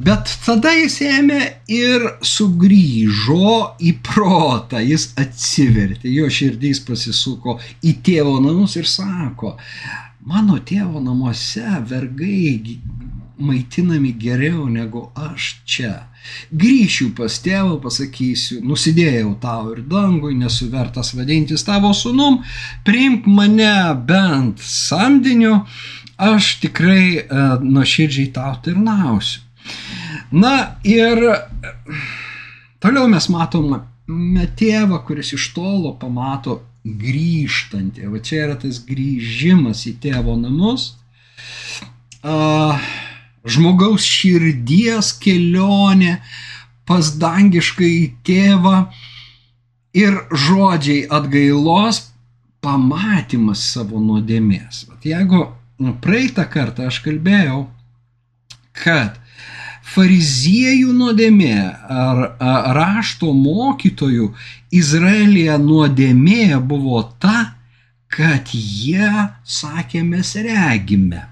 Bet 0.00 0.30
tada 0.46 0.70
jis 0.72 0.94
ėmė 1.04 1.40
ir 1.68 2.06
sugrįžo 2.24 3.56
į 3.84 3.90
protą, 4.06 4.80
jis 4.80 5.10
atsivertė, 5.20 6.08
jo 6.14 6.28
širdys 6.32 6.80
pasisuko 6.86 7.58
į 7.84 7.98
tėvo 8.06 8.38
namus 8.40 8.78
ir 8.80 8.88
sako, 8.88 9.56
mano 10.24 10.56
tėvo 10.64 11.02
namuose 11.04 11.66
vergai 11.90 12.78
maitinami 13.40 14.14
geriau 14.22 14.68
negu 14.72 15.02
aš 15.16 15.50
čia. 15.68 15.92
Grįšiu 16.52 17.10
pas 17.16 17.36
tėvą, 17.44 17.76
pasakysiu, 17.84 18.60
nusidėjau 18.64 19.34
tau 19.42 19.74
ir 19.74 19.84
dangui, 19.88 20.32
nesu 20.36 20.70
vertas 20.72 21.12
vadintis 21.16 21.64
tavo 21.68 21.92
sunum, 21.96 22.40
priimk 22.88 23.28
mane 23.28 23.74
bent 24.08 24.64
samdiniu, 24.64 25.62
aš 26.20 26.56
tikrai 26.64 27.04
e, 27.20 27.22
nuoširdžiai 27.64 28.32
tau 28.36 28.56
tarnausiu. 28.64 29.49
Na 30.30 30.76
ir 30.84 31.20
toliau 32.82 33.08
mes 33.10 33.28
matome 33.32 33.82
tėvą, 34.58 35.00
kuris 35.06 35.32
iš 35.36 35.50
tolo 35.54 35.94
pamato 36.00 36.60
grįžtanti. 36.84 38.06
Va 38.08 38.20
čia 38.24 38.46
yra 38.46 38.56
tas 38.60 38.80
grįžimas 38.86 39.84
į 39.90 39.96
tėvo 40.02 40.36
namus. 40.40 40.94
Žmogaus 43.40 44.04
širdies 44.04 45.12
kelionė 45.20 46.18
pas 46.88 47.12
dangišką 47.20 47.86
į 47.86 48.06
tėvą 48.26 48.76
ir 49.96 50.16
žodžiai 50.30 51.06
atgailos 51.10 52.10
pamatymas 52.64 53.62
savo 53.72 54.00
nuodėmės. 54.02 54.84
Vat 54.90 55.06
jeigu 55.06 55.46
nu, 55.80 55.94
praeitą 56.02 56.44
kartą 56.50 56.88
aš 56.90 57.00
kalbėjau, 57.04 57.64
kad 58.76 59.16
fariziejų 59.90 60.92
nuodėmė 60.94 61.54
ar, 61.90 62.20
rašto 62.76 63.32
mokytojų 63.34 64.30
Izraelija 64.76 65.58
nuodėmė 65.58 66.60
buvo 66.62 67.02
ta, 67.22 67.56
kad 68.10 68.54
jie 68.54 69.10
sakė 69.46 70.02
mes 70.06 70.34
regime. 70.46 71.26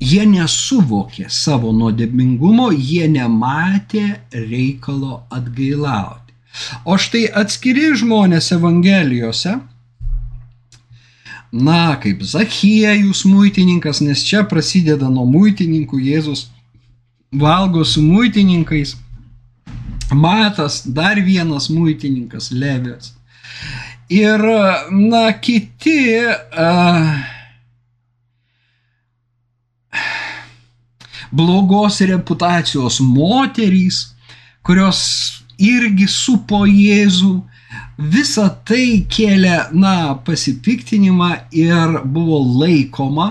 Jie 0.00 0.24
nesuvokė 0.24 1.26
savo 1.28 1.74
nuodėmingumo, 1.76 2.70
jie 2.72 3.04
nematė 3.12 4.04
reikalo 4.32 5.26
atgailauti. 5.28 6.32
O 6.88 6.96
štai 6.98 7.26
atskiri 7.42 7.92
žmonės 8.00 8.48
Evangelijose, 8.56 9.58
na, 11.52 11.96
kaip 12.02 12.22
Zachiejus 12.22 13.24
muitininkas, 13.26 14.00
nes 14.00 14.22
čia 14.26 14.44
prasideda 14.46 15.10
nuo 15.10 15.26
muitininkų, 15.26 15.98
Jėzus 16.10 16.46
valgo 17.32 17.84
su 17.84 18.02
muitininkais, 18.02 18.96
Matas, 20.10 20.82
dar 20.90 21.20
vienas 21.22 21.68
muitininkas, 21.70 22.50
Levės. 22.50 23.12
Ir, 24.10 24.42
na, 24.90 25.28
kiti, 25.38 26.18
uh, 26.18 27.12
blogos 31.30 32.00
reputacijos 32.00 32.98
moterys, 33.00 34.16
kurios 34.66 35.00
irgi 35.58 36.08
supo 36.10 36.64
Jėzų, 36.66 37.36
visa 38.00 38.48
tai 38.66 39.04
kėlė, 39.10 39.70
na, 39.76 40.16
pasipiktinimą 40.24 41.30
ir 41.52 42.00
buvo 42.04 42.40
laikoma 42.62 43.30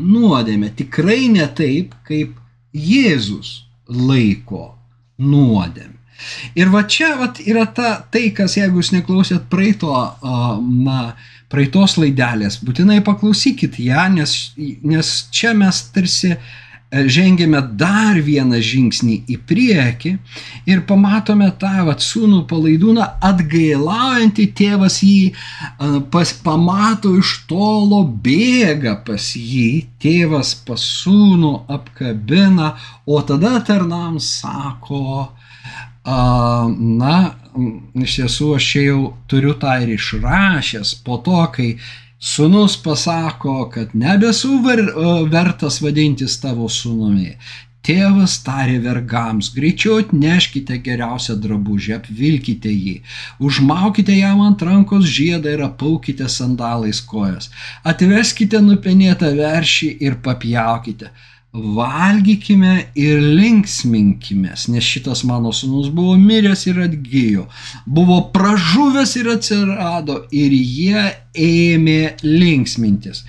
nuodėmė. 0.00 0.72
Tikrai 0.78 1.28
ne 1.32 1.46
taip, 1.56 1.94
kaip 2.08 2.36
Jėzus 2.74 3.64
laiko 3.86 4.74
nuodėmė. 5.18 5.96
Ir 6.58 6.68
va 6.68 6.82
čia 6.84 7.14
vat, 7.16 7.40
yra 7.48 7.64
ta, 7.72 7.94
tai, 8.12 8.28
kas, 8.36 8.58
jeigu 8.58 8.82
jūs 8.82 8.92
neklausėt 8.92 9.46
praeito, 9.52 9.94
na, 10.20 11.14
praeitos 11.50 11.96
laidelės, 11.96 12.58
būtinai 12.66 13.00
paklausykit 13.06 13.78
ją, 13.80 14.04
nes, 14.12 14.34
nes 14.84 15.14
čia 15.32 15.54
mes 15.56 15.80
tarsi 15.94 16.34
uh, 16.34 16.50
žengėme 16.90 17.60
dar 17.78 18.18
vieną 18.18 18.58
žingsnį 18.58 19.16
į 19.30 19.36
priekį 19.46 20.12
ir 20.70 20.82
pamatome 20.88 21.50
tą 21.60 21.84
vat, 21.86 22.02
sūnų 22.02 22.42
palaidūną 22.50 23.06
atgailaujantį 23.26 24.46
tėvas 24.58 24.98
jį, 25.06 25.30
pas, 26.10 26.32
pamato 26.44 27.14
iš 27.20 27.34
tolo, 27.50 28.02
bėga 28.04 28.96
pas 29.06 29.30
jį, 29.38 29.86
tėvas 30.02 30.56
pas 30.66 30.82
sūnų 31.02 31.54
apkabina, 31.70 32.74
o 33.06 33.22
tada 33.22 33.60
tarnams 33.66 34.26
sako, 34.40 35.30
na, 36.04 37.16
iš 37.94 38.18
tiesų 38.18 38.54
aš 38.56 38.70
jau 38.80 39.00
turiu 39.30 39.54
tą 39.62 39.78
ir 39.84 39.94
išrašęs 39.94 40.96
po 41.06 41.22
to, 41.22 41.42
kai 41.54 41.74
Sūnus 42.20 42.74
pasako, 42.84 43.70
kad 43.72 43.94
nebesu 43.96 44.58
vertas 45.32 45.78
vadintis 45.80 46.34
tavo 46.42 46.66
sūnumi. 46.68 47.30
Tėvas 47.80 48.34
tarė 48.44 48.74
vergams, 48.84 49.48
greičiau 49.54 50.02
atneškite 50.02 50.76
geriausią 50.84 51.38
drabužį, 51.40 51.94
apvilkite 51.96 52.68
jį, 52.68 52.98
užmaukite 53.40 54.18
jam 54.18 54.42
ant 54.44 54.60
rankos 54.68 55.08
žiedą 55.08 55.54
ir 55.56 55.64
apaukite 55.64 56.28
sandalais 56.28 57.00
kojas, 57.00 57.48
atveskite 57.94 58.60
nupenėtą 58.66 59.32
veršį 59.40 59.90
ir 60.04 60.20
papjaukite 60.26 61.08
valgykime 61.52 62.84
ir 62.94 63.20
linksminkime, 63.20 64.52
nes 64.68 64.84
šitas 64.84 65.24
mano 65.24 65.52
sunus 65.52 65.88
buvo 65.90 66.14
miręs 66.16 66.66
ir 66.70 66.78
atgyjo, 66.84 67.46
buvo 67.86 68.20
pražuvęs 68.34 69.16
ir 69.18 69.30
atsirado 69.32 70.20
ir 70.30 70.54
jie 70.54 71.08
ėmė 71.34 72.14
linksmintis. 72.22 73.24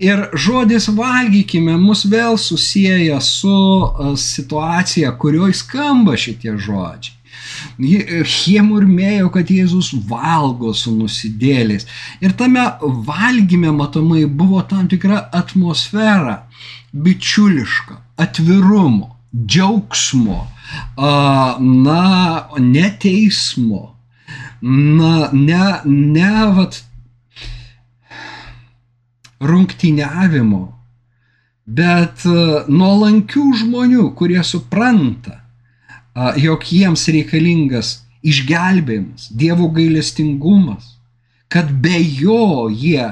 Ir 0.00 0.24
žodis 0.32 0.88
valgykime 0.88 1.76
mus 1.80 2.06
vėl 2.08 2.38
susijęja 2.40 3.20
su 3.20 3.52
e, 3.52 4.14
situacija, 4.16 5.12
kurioje 5.20 5.60
skamba 5.60 6.16
šitie 6.16 6.56
žodžiai. 6.56 7.20
Jie 7.78 8.62
murmėjo, 8.64 9.28
kad 9.34 9.50
Jėzus 9.50 9.90
valgo 10.08 10.72
su 10.76 10.94
nusidėliais. 10.94 11.84
Ir 12.24 12.32
tame 12.38 12.62
valgyme 12.80 13.72
matomai 13.74 14.24
buvo 14.24 14.62
tam 14.68 14.88
tikra 14.88 15.26
atmosfera 15.34 16.44
bičiuliška, 16.94 17.96
atvirumo, 18.16 19.16
džiaugsmo, 19.46 20.46
na, 21.60 22.48
neteismo, 22.58 23.96
na, 24.62 25.28
ne, 25.32 25.64
ne, 25.84 26.30
vat, 26.56 26.78
rungtyniavimo, 29.44 30.62
bet 31.66 32.24
nuolankių 32.70 33.44
žmonių, 33.60 34.06
kurie 34.18 34.42
supranta, 34.46 35.40
jog 36.38 36.64
jiems 36.70 37.08
reikalingas 37.10 37.96
išgelbėjimas, 38.24 39.28
Dievo 39.34 39.68
gailestingumas, 39.74 40.94
kad 41.50 41.68
be 41.82 41.98
jo 41.98 42.70
jie 42.70 43.10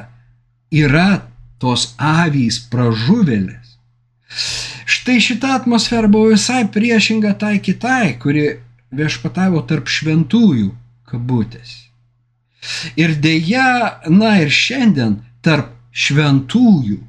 yra 0.73 1.27
tos 1.61 1.93
avys 1.99 2.63
pražuvėlės 2.71 3.62
Štai 4.89 5.21
šita 5.21 5.55
atmosfera 5.59 6.09
buvo 6.09 6.33
visai 6.33 6.65
priešinga 6.73 7.35
tai 7.39 7.59
kitai, 7.65 8.17
kuri 8.23 8.47
viešpatavo 8.93 9.63
tarp 9.69 9.89
šventųjų 9.89 10.71
kabutės. 11.09 11.79
Ir 12.97 13.17
dėja, 13.19 14.03
na 14.09 14.37
ir 14.43 14.53
šiandien 14.55 15.19
tarp 15.43 15.73
šventųjų 15.93 17.01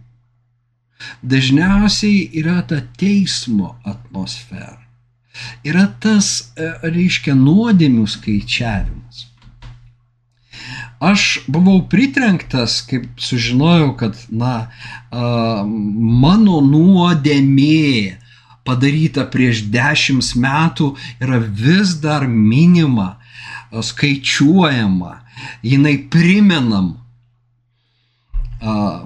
dažniausiai 1.24 2.30
yra 2.40 2.62
ta 2.68 2.82
teismo 2.98 3.76
atmosfera. 3.86 4.80
Yra 5.66 5.88
tas, 6.00 6.54
e, 6.56 6.70
reiškia, 6.84 7.34
nuodėmių 7.36 8.06
skaičiavimas. 8.16 9.28
Aš 11.04 11.44
buvau 11.52 11.82
pritrenktas, 11.92 12.78
kaip 12.88 13.20
sužinojau, 13.20 13.90
kad, 14.00 14.16
na, 14.32 14.70
mano 15.12 16.62
nuodėmė 16.64 18.16
padaryta 18.64 19.26
prieš 19.28 19.66
dešimt 19.74 20.32
metų 20.40 20.94
yra 21.20 21.42
vis 21.44 21.98
dar 22.00 22.24
minima, 22.28 23.18
skaičiuojama, 23.74 25.18
jinai 25.66 25.98
primenam. 26.14 26.94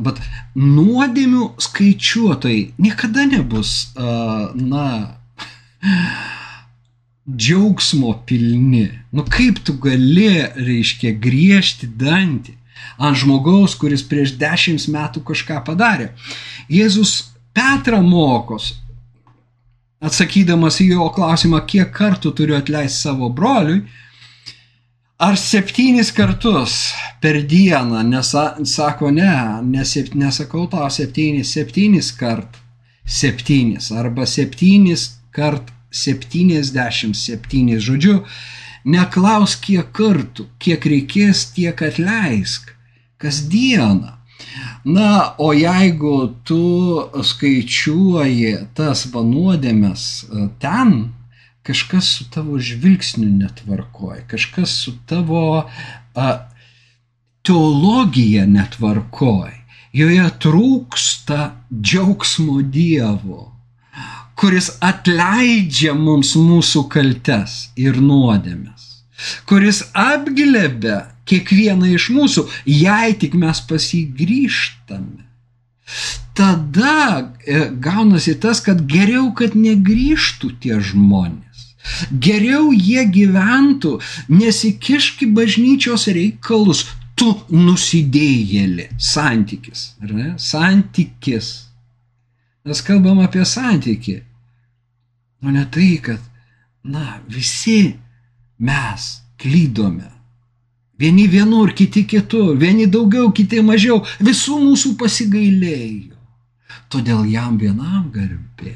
Bet 0.06 0.22
nuodėmių 0.54 1.50
skaičiuotojai 1.66 2.74
niekada 2.78 3.26
nebus, 3.32 3.78
na, 3.98 4.86
džiaugsmo 7.28 8.14
pilni. 8.26 8.88
Nu 9.12 9.26
kaip 9.28 9.60
tu 9.66 9.76
gali, 9.84 10.48
reiškia, 10.56 11.12
griežti 11.20 11.88
dantį 11.88 12.56
ant 12.98 13.18
žmogaus, 13.18 13.76
kuris 13.78 14.04
prieš 14.06 14.36
dešimt 14.40 14.88
metų 14.94 15.24
kažką 15.28 15.62
padarė. 15.68 16.12
Jėzus 16.72 17.34
Petrą 17.58 18.04
mokos, 18.06 18.76
atsakydamas 19.98 20.78
į 20.84 20.92
jo 20.92 21.08
klausimą, 21.14 21.64
kiek 21.66 21.90
kartų 21.94 22.32
turiu 22.38 22.54
atleisti 22.58 23.08
savo 23.08 23.32
broliui, 23.34 23.82
ar 25.18 25.38
septynis 25.42 26.12
kartus 26.14 26.76
per 27.22 27.40
dieną, 27.50 28.04
nes 28.06 28.30
sako 28.70 29.10
ne, 29.10 29.34
nes, 29.66 29.96
nesakau 30.14 30.68
tau 30.70 30.86
septynis, 30.94 31.56
septynis 31.58 32.12
kart, 32.14 32.62
septynis 33.08 33.90
arba 33.90 34.30
septynis 34.30 35.10
kart 35.34 35.74
77. 35.92 37.80
Žodžiu, 37.80 38.20
neklaus 38.86 39.56
kiek 39.60 39.92
kartų, 39.96 40.48
kiek 40.60 40.86
reikės, 40.86 41.48
tiek 41.56 41.82
atleisk. 41.82 42.74
Kasdieną. 43.18 44.14
Na, 44.86 45.34
o 45.42 45.52
jeigu 45.54 46.30
tu 46.48 46.62
skaičiuoji 47.26 48.52
tas 48.78 49.08
vanuodėmės 49.12 50.04
e, 50.06 50.46
ten, 50.62 50.94
kažkas 51.68 52.12
su 52.20 52.28
tavo 52.32 52.60
žvilgsniu 52.62 53.28
netvarkoja, 53.42 54.22
kažkas 54.32 54.78
su 54.86 54.94
tavo 55.10 55.66
a, 56.16 56.28
teologija 57.44 58.46
netvarkoja. 58.48 59.56
Joje 59.98 60.30
trūksta 60.44 61.52
džiaugsmo 61.74 62.62
Dievo, 62.62 63.57
kuris 64.38 64.72
atleidžia 64.86 65.96
mums 65.98 66.36
mūsų 66.38 66.86
kaltes 66.94 67.68
ir 67.80 67.98
nuodėmes, 68.02 68.90
kuris 69.50 69.82
apglebia 69.98 71.08
kiekvieną 71.28 71.90
iš 71.96 72.10
mūsų, 72.16 72.46
jei 72.70 73.16
tik 73.20 73.36
mes 73.40 73.62
pasigrįžtame. 73.70 75.26
Tada 76.38 77.34
e, 77.48 77.66
gaunasi 77.82 78.36
tas, 78.44 78.62
kad 78.62 78.84
geriau, 78.92 79.32
kad 79.36 79.56
negrįžtų 79.58 80.52
tie 80.62 80.80
žmonės. 80.84 81.64
Geriau 82.12 82.74
jie 82.76 83.06
gyventų, 83.10 83.96
nesikiški 84.30 85.30
bažnyčios 85.34 86.10
reikalus, 86.12 86.84
tu 87.18 87.32
nusidėjėlį. 87.50 88.90
Santykis, 89.02 89.94
ar 90.04 90.14
ne? 90.14 90.34
Santykis. 90.38 91.67
Mes 92.68 92.82
kalbam 92.84 93.22
apie 93.24 93.46
santykį. 93.48 94.18
O 95.46 95.54
ne 95.54 95.64
tai, 95.72 95.94
kad, 96.04 96.20
na, 96.84 97.22
visi 97.32 97.96
mes 98.60 99.06
klydome. 99.40 100.10
Vieni 101.00 101.28
vienur, 101.32 101.72
kiti 101.78 102.04
kitur, 102.10 102.58
vieni 102.60 102.90
daugiau, 102.92 103.30
kiti 103.32 103.62
mažiau, 103.64 104.02
visų 104.20 104.58
mūsų 104.66 104.96
pasigailėjo. 105.00 106.18
Todėl 106.92 107.24
jam 107.30 107.56
vienam 107.62 108.10
garbė. 108.12 108.74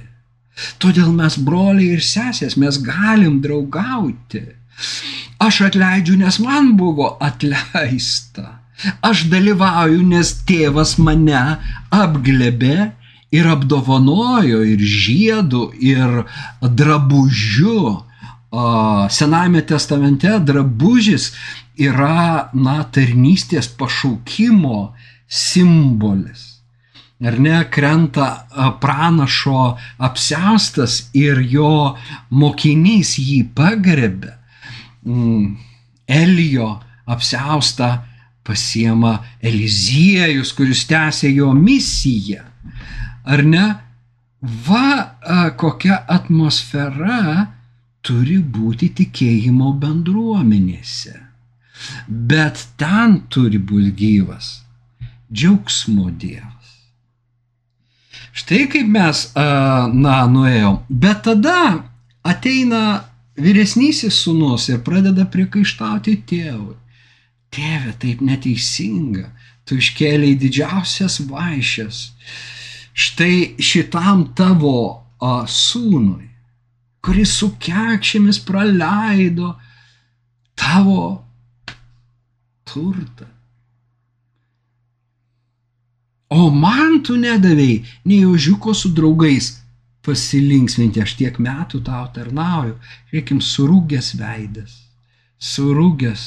Todėl 0.80 1.12
mes 1.18 1.36
broliai 1.42 1.98
ir 1.98 2.06
sesės, 2.06 2.56
mes 2.62 2.80
galim 2.86 3.42
draugauti. 3.44 4.46
Aš 5.42 5.64
atleidžiu, 5.68 6.16
nes 6.22 6.40
man 6.40 6.76
buvo 6.80 7.16
atleista. 7.20 8.62
Aš 9.04 9.26
dalyvauju, 9.34 10.00
nes 10.14 10.36
tėvas 10.48 10.96
mane 11.02 11.44
apglebė 11.92 12.92
ir 13.32 13.48
apdovanojo 13.48 14.62
ir 14.68 14.82
žiedų, 14.82 15.66
ir 15.80 16.24
drabužiu. 16.62 18.02
Senajame 18.52 19.62
testamente 19.64 20.36
drabužis 20.44 21.32
yra, 21.80 22.52
na, 22.54 22.82
tarnystės 22.84 23.72
pašaukimo 23.80 24.92
simbolis. 25.32 26.50
Ar 27.22 27.38
ne, 27.40 27.62
krenta 27.70 28.28
pranašo 28.82 29.78
apseustas 30.02 31.12
ir 31.16 31.40
jo 31.48 31.96
mokinys 32.34 33.14
jį 33.22 33.44
pagrebė. 33.56 34.34
Mm, 35.06 35.56
Elijo 36.12 36.74
apseustą 37.06 38.02
pasiema 38.44 39.20
Eliziejus, 39.40 40.52
kuris 40.58 40.84
tęsė 40.90 41.30
jo 41.38 41.54
misiją. 41.56 42.51
Ar 43.24 43.44
ne? 43.46 43.66
Va 44.42 45.52
kokia 45.58 46.02
atmosfera 46.10 47.52
turi 48.02 48.40
būti 48.42 48.90
tikėjimo 48.98 49.76
bendruomenėse. 49.82 51.14
Bet 52.08 52.66
ten 52.78 53.22
turi 53.30 53.62
būti 53.62 53.94
gyvas 53.98 54.50
džiaugsmo 55.32 56.10
Dievas. 56.12 56.74
Štai 58.36 58.66
kaip 58.72 58.90
mes, 58.92 59.24
na, 59.36 60.18
nuėjom. 60.32 60.82
Bet 60.90 61.24
tada 61.28 61.84
ateina 62.24 62.84
vyresnysis 63.40 64.22
sunus 64.24 64.70
ir 64.72 64.82
pradeda 64.86 65.26
priekaištauti 65.32 66.18
tėvui. 66.30 66.78
Tėve, 67.52 67.92
taip 68.00 68.22
neteisinga, 68.24 69.26
tu 69.68 69.76
iškėliai 69.82 70.38
didžiausias 70.40 71.20
vaišės. 71.28 72.06
Štai 72.94 73.56
šitam 73.62 74.28
tavo 74.36 74.76
a, 75.22 75.44
sūnui, 75.48 76.28
kuris 77.02 77.34
su 77.40 77.54
kekšėmis 77.62 78.42
praleido 78.46 79.54
tavo 80.60 81.24
turtą. 82.68 83.28
O 86.32 86.48
man 86.56 87.02
tu 87.04 87.18
nedavėjai 87.20 87.82
nei 88.08 88.22
ožiuko 88.24 88.74
su 88.78 88.94
draugais 88.96 89.50
pasilinksminti, 90.06 91.02
aš 91.04 91.18
tiek 91.20 91.40
metų 91.44 91.82
tau 91.86 92.06
tarnauju. 92.16 92.78
Reikim, 93.12 93.42
surūgęs 93.44 94.14
veidas, 94.20 94.78
surūgęs, 95.52 96.24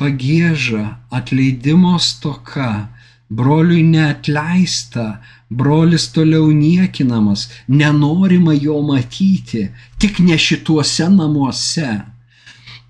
pagėža, 0.00 0.84
atleidimo 1.10 1.96
stoka, 2.00 2.88
broliui 3.30 3.82
neatleista, 3.86 5.20
brolis 5.50 6.08
toliau 6.14 6.50
niekinamas, 6.50 7.48
nenorima 7.68 8.54
jo 8.54 8.80
matyti, 8.82 9.68
tik 9.98 10.20
ne 10.20 10.38
šituose 10.38 11.08
namuose. 11.14 11.90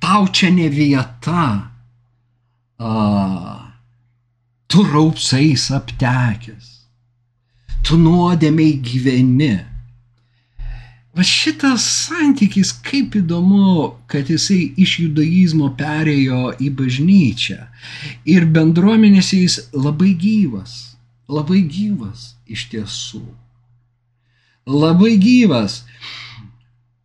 Tau 0.00 0.29
čia 0.33 0.50
ne 0.50 0.68
vieta, 0.72 1.46
a, 2.81 2.90
tu 4.70 4.85
raupsais 4.88 5.66
aptekęs, 5.76 6.68
tu 7.85 8.00
nuodėmiai 8.00 8.79
gyveni. 8.81 9.57
Va 11.11 11.25
šitas 11.27 11.83
santykis, 12.07 12.70
kaip 12.87 13.16
įdomu, 13.18 13.96
kad 14.11 14.29
jisai 14.31 14.61
iš 14.79 14.92
judaizmo 15.05 15.73
perėjo 15.79 16.53
į 16.62 16.70
bažnyčią. 16.79 17.59
Ir 18.31 18.46
bendruomenėse 18.55 19.40
jis 19.40 19.57
labai 19.75 20.12
gyvas, 20.14 20.77
labai 21.27 21.64
gyvas 21.66 22.37
iš 22.46 22.68
tiesų. 22.70 23.25
Labai 24.70 25.16
gyvas. 25.18 25.81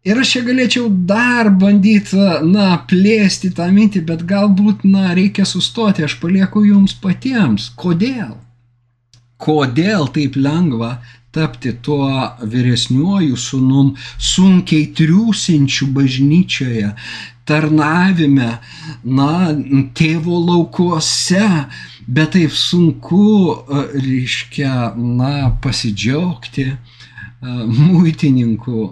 Ir 0.06 0.22
aš 0.22 0.36
čia 0.36 0.42
galėčiau 0.46 0.90
dar 1.10 1.50
bandyti, 1.50 2.22
na, 2.46 2.76
plėsti 2.86 3.50
tą 3.58 3.72
mintį, 3.74 4.04
bet 4.06 4.22
galbūt, 4.30 4.84
na, 4.86 5.16
reikia 5.18 5.48
sustoti, 5.50 6.06
aš 6.06 6.20
palieku 6.22 6.62
jums 6.62 6.94
patiems. 7.02 7.72
Kodėl? 7.74 8.36
Kodėl 9.42 10.06
taip 10.14 10.38
lengva 10.38 11.00
tapti 11.36 11.74
tuo 11.84 12.08
vyresniuoju 12.42 13.38
sunum, 13.38 13.94
sunkiai 14.18 14.88
triūsinčiu 14.96 15.90
bažnyčioje, 15.96 16.94
tarnavime, 17.46 18.56
na, 19.04 19.30
tėvo 19.98 20.40
laukuose, 20.48 21.46
bet 22.08 22.34
taip 22.36 22.56
sunku, 22.56 23.28
reiškia, 23.94 24.96
na, 24.96 25.52
pasidžiaugti 25.62 26.72
muitininkų, 27.46 28.86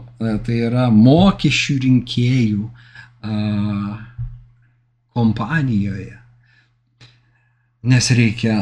tai 0.45 0.59
yra 0.67 0.89
mokesčių 0.93 1.77
rinkėjų 1.87 2.67
kompanijoje. 5.13 6.19
Nes 7.83 8.09
reikia 8.15 8.57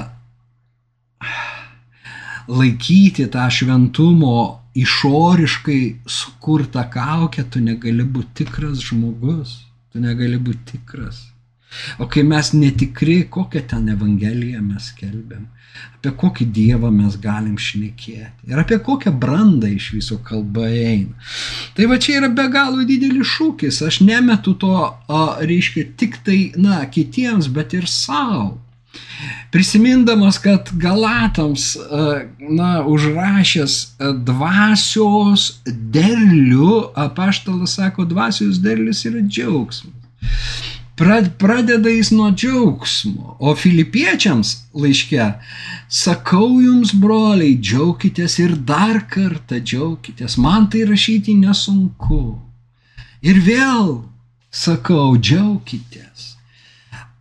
laikyti 2.48 3.28
tą 3.32 3.50
šventumo 3.52 4.62
išoriškai 4.76 5.82
sukurtą 6.08 6.86
kaukę, 6.94 7.44
tu 7.52 7.60
negali 7.60 8.06
būti 8.08 8.44
tikras 8.44 8.80
žmogus, 8.88 9.58
tu 9.92 10.00
negali 10.00 10.40
būti 10.40 10.78
tikras. 10.78 11.28
O 12.00 12.08
kai 12.12 12.24
mes 12.28 12.52
netikri, 12.54 13.24
kokią 13.32 13.62
ten 13.74 13.90
evangeliją 13.94 14.60
mes 14.64 14.90
kelbėm, 14.98 15.46
apie 15.96 16.12
kokį 16.24 16.48
Dievą 16.58 16.90
mes 16.92 17.16
galim 17.24 17.56
šnekėti 17.56 18.52
ir 18.52 18.60
apie 18.60 18.80
kokią 18.84 19.14
brandą 19.24 19.70
iš 19.72 19.92
viso 19.96 20.18
kalba 20.26 20.68
eina. 20.68 21.16
Tai 21.78 21.88
va 21.92 22.00
čia 22.04 22.18
yra 22.20 22.32
be 22.40 22.48
galo 22.52 22.84
didelis 22.88 23.32
šūkis, 23.36 23.80
aš 23.88 24.02
nemetu 24.04 24.58
to, 24.60 24.74
a, 24.82 25.22
reiškia, 25.48 25.86
tik 26.00 26.20
tai, 26.26 26.42
na, 26.60 26.82
kitiems, 26.92 27.48
bet 27.56 27.78
ir 27.78 27.88
savo. 27.88 28.58
Prisimindamas, 29.52 30.40
kad 30.42 30.70
Galatams, 30.80 31.76
na, 32.40 32.72
užrašęs 32.88 33.78
dvasios 34.28 35.48
derlių, 35.68 36.92
apaštalas 37.06 37.78
sako, 37.80 38.08
dvasios 38.10 38.60
derlius 38.64 39.06
yra 39.08 39.24
džiaugsmas 39.28 40.72
pradeda 41.38 41.90
jis 41.90 42.12
nuo 42.12 42.32
džiaugsmo. 42.32 43.38
O 43.40 43.56
filipiečiams 43.56 44.56
laiške, 44.74 45.34
sakau 45.90 46.62
jums, 46.62 46.94
broliai, 46.94 47.58
džiaukitės 47.58 48.38
ir 48.44 48.56
dar 48.56 49.02
kartą 49.10 49.60
džiaukitės, 49.60 50.38
man 50.38 50.70
tai 50.70 50.86
rašyti 50.90 51.36
nesunku. 51.36 52.40
Ir 53.22 53.42
vėl 53.46 54.04
sakau, 54.52 55.18
džiaukitės. 55.18 56.31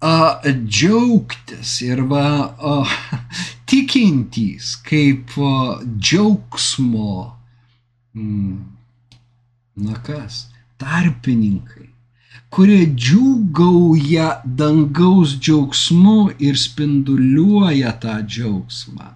A, 0.00 0.40
džiaugtis 0.48 1.74
ir 1.84 2.00
va, 2.08 2.54
a, 2.56 2.76
tikintys 3.68 4.78
kaip 4.86 5.36
a, 5.36 5.80
džiaugsmo, 5.84 7.36
mm, 8.16 8.58
na 9.84 9.96
kas, 10.06 10.46
tarpininkai, 10.80 11.90
kurie 12.50 12.86
džiūgauja 12.96 14.30
dangaus 14.60 15.36
džiaugsmu 15.38 16.30
ir 16.48 16.56
spinduliuoja 16.58 17.92
tą 18.02 18.16
džiaugsmą. 18.24 19.10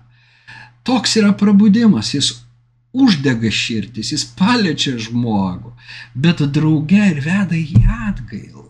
Toks 0.84 1.16
yra 1.16 1.32
prabudimas, 1.32 2.12
jis 2.14 2.28
uždega 2.94 3.50
širdis, 3.50 4.12
jis 4.12 4.24
paliečia 4.38 4.98
žmogų, 5.06 5.72
bet 6.14 6.44
drauge 6.54 7.08
ir 7.10 7.24
veda 7.24 7.56
į 7.58 7.80
atgailą. 8.10 8.63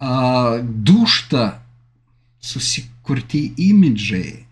Dušta 0.00 1.44
susikurti 2.40 3.52
imidžai, 3.56 4.46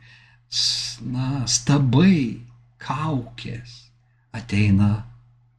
na, 1.10 1.44
stabai, 1.50 2.40
kaukės, 2.80 3.90
ateina 4.34 5.04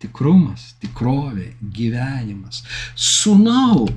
tikrumas, 0.02 0.74
tikrovė, 0.82 1.54
gyvenimas. 1.76 2.64
Sūnau, 2.96 3.88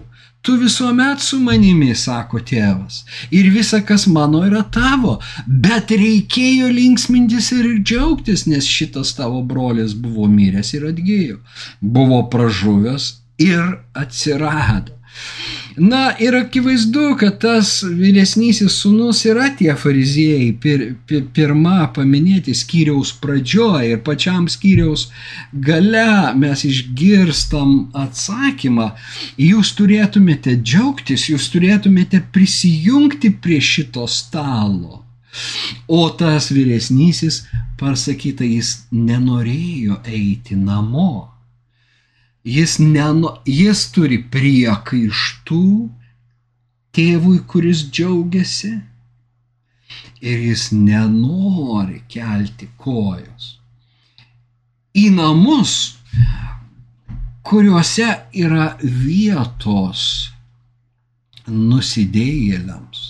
tu 0.43 0.57
visuomet 0.61 1.23
su 1.23 1.39
manimi, 1.43 1.91
sako 1.99 2.41
tėvas, 2.51 3.03
ir 3.35 3.51
visa, 3.55 3.81
kas 3.85 4.07
mano, 4.11 4.45
yra 4.47 4.63
tavo, 4.75 5.19
bet 5.47 5.93
reikėjo 5.93 6.71
linksmintis 6.75 7.51
ir 7.57 7.73
džiaugtis, 7.83 8.47
nes 8.51 8.67
šitas 8.67 9.15
tavo 9.19 9.43
brolis 9.47 9.97
buvo 9.99 10.29
miręs 10.31 10.75
ir 10.79 10.89
atgyjo, 10.93 11.41
buvo 11.81 12.23
pražuvęs 12.33 13.11
ir 13.43 13.81
atsirado. 13.95 14.95
Na 15.79 16.13
ir 16.19 16.35
akivaizdu, 16.35 17.17
kad 17.21 17.37
tas 17.41 17.69
vyresnysis 17.83 18.81
sunus 18.83 19.21
yra 19.29 19.47
tie 19.59 19.75
fariziejai, 19.79 20.49
pir, 20.63 20.83
pir, 21.07 21.23
pirma 21.35 21.87
paminėti 21.95 22.55
skyriaus 22.57 23.13
pradžioje 23.23 23.93
ir 23.93 24.03
pačiam 24.07 24.49
skyriaus 24.51 25.07
gale 25.69 26.35
mes 26.41 26.65
išgirstam 26.67 27.73
atsakymą, 28.05 28.91
jūs 29.39 29.73
turėtumėte 29.79 30.57
džiaugtis, 30.59 31.29
jūs 31.31 31.47
turėtumėte 31.55 32.25
prisijungti 32.35 33.37
prie 33.39 33.63
šito 33.63 34.09
stalo. 34.11 35.05
O 35.87 36.09
tas 36.19 36.51
vyresnysis, 36.51 37.45
pasakyta, 37.79 38.43
jis 38.49 38.89
nenorėjo 38.91 40.03
eiti 40.11 40.59
namo 40.59 41.38
Jis, 42.45 42.79
neno, 42.79 43.35
jis 43.47 43.89
turi 43.93 44.19
priekaištų 44.33 45.65
tėvui, 46.95 47.39
kuris 47.51 47.85
džiaugiasi 47.91 48.73
ir 50.21 50.45
jis 50.49 50.69
nenori 50.73 52.03
kelti 52.09 52.69
kojos 52.81 53.59
į 54.99 55.09
namus, 55.15 55.75
kuriuose 57.47 58.09
yra 58.37 58.71
vietos 58.83 60.03
nusidėjėliams. 61.49 63.05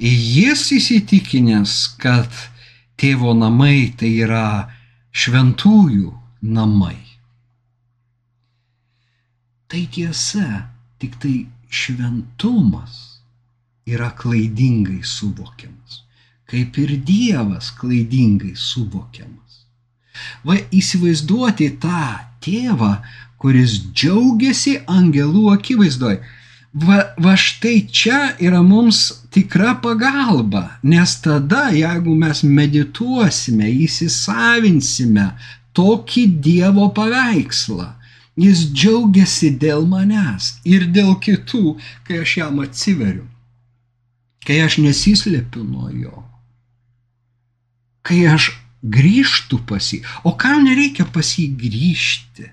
Jis 0.00 0.64
įsitikinęs, 0.76 1.74
kad 2.00 2.28
tėvo 3.00 3.34
namai 3.36 3.92
tai 4.00 4.14
yra 4.24 4.46
šventųjų 5.12 6.12
namai. 6.42 6.98
Tai 9.70 9.84
tiesa, 9.94 10.66
tik 10.98 11.16
tai 11.22 11.34
šventumas 11.70 13.20
yra 13.86 14.10
klaidingai 14.10 15.04
suvokiamas, 15.06 16.02
kaip 16.50 16.78
ir 16.78 16.96
Dievas 17.06 17.70
klaidingai 17.78 18.56
suvokiamas. 18.58 19.64
Va 20.44 20.58
įsivaizduoti 20.74 21.70
tą 21.80 22.02
tėvą, 22.44 22.96
kuris 23.40 23.78
džiaugiasi 23.94 24.80
angelų 24.90 25.48
akivaizdoj. 25.54 26.18
Va, 26.70 27.00
va 27.18 27.32
štai 27.34 27.80
čia 27.90 28.18
yra 28.38 28.60
mums 28.62 29.24
tikra 29.34 29.72
pagalba, 29.82 30.76
nes 30.86 31.16
tada, 31.24 31.64
jeigu 31.74 32.14
mes 32.14 32.44
medituosime, 32.46 33.66
įsisavinsime 33.86 35.24
tokį 35.80 36.26
Dievo 36.44 36.90
paveikslą. 36.96 37.88
Jis 38.40 38.68
džiaugiasi 38.72 39.50
dėl 39.60 39.84
manęs 39.88 40.54
ir 40.64 40.86
dėl 40.94 41.16
kitų, 41.24 41.76
kai 42.06 42.20
aš 42.22 42.36
jam 42.38 42.60
atsiveriu, 42.62 43.26
kai 44.46 44.60
aš 44.64 44.78
nesislepiu 44.80 45.64
nuo 45.66 45.90
jo, 45.92 46.22
kai 48.06 48.22
aš 48.30 48.52
grįžtu 48.80 49.60
pas 49.68 49.90
jį. 49.92 50.00
O 50.24 50.32
kam 50.40 50.64
nereikia 50.64 51.04
pas 51.12 51.34
jį 51.36 51.50
grįžti? 51.60 52.48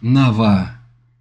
Na 0.00 0.30
va, 0.32 0.54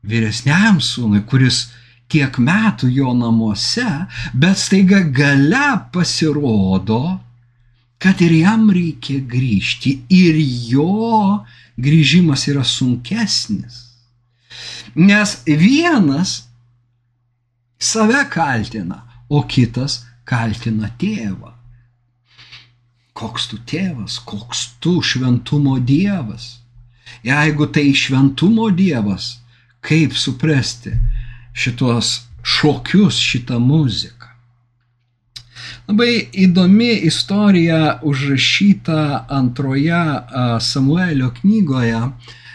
vyresniam 0.07 0.79
sūnui, 0.79 1.25
kuris 1.27 1.65
tiek 2.11 2.37
metų 2.37 2.91
jo 2.93 3.11
namuose, 3.17 3.89
bet 4.33 4.61
staiga 4.61 5.01
gale 5.03 5.67
pasirodo, 5.91 7.19
kad 8.03 8.19
ir 8.21 8.33
jam 8.35 8.67
reikia 8.75 9.21
grįžti 9.23 9.93
ir 10.11 10.35
jo 10.67 11.43
grįžimas 11.79 12.43
yra 12.51 12.65
sunkesnis. 12.67 13.77
Nes 14.95 15.37
vienas 15.47 16.33
save 17.79 18.25
kaltina, 18.33 18.99
o 19.29 19.39
kitas 19.47 20.01
kaltina 20.27 20.91
tėvą. 20.99 21.53
Koks 23.15 23.47
tu 23.47 23.61
tėvas, 23.71 24.19
koks 24.19 24.65
tu 24.83 24.97
šventumo 25.01 25.77
dievas. 25.79 26.59
Jeigu 27.23 27.69
tai 27.71 27.93
šventumo 27.95 28.67
dievas, 28.75 29.37
kaip 29.79 30.17
suprasti 30.17 30.91
šitos 31.55 32.17
šokius, 32.43 33.15
šitą 33.15 33.61
muziką. 33.63 34.22
Labai 35.87 36.27
įdomi 36.45 36.91
istorija 37.07 37.99
užrašyta 38.03 39.25
antroje 39.29 40.03
Samuelio 40.61 41.31
knygoje, 41.41 41.99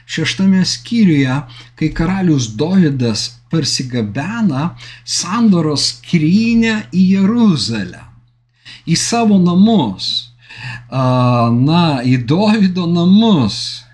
šeštame 0.08 0.64
skyriuje, 0.64 1.40
kai 1.76 1.90
karalius 1.92 2.48
Dovydas 2.56 3.26
parsigabena 3.52 4.70
sandoros 5.04 5.90
skrynę 5.92 6.78
į 6.92 7.04
Jeruzalę, 7.18 8.00
į 8.88 8.96
savo 8.96 9.36
namus, 9.42 10.08
na, 10.88 11.84
į 12.04 12.22
Dovydo 12.28 12.88
namus. 12.88 13.84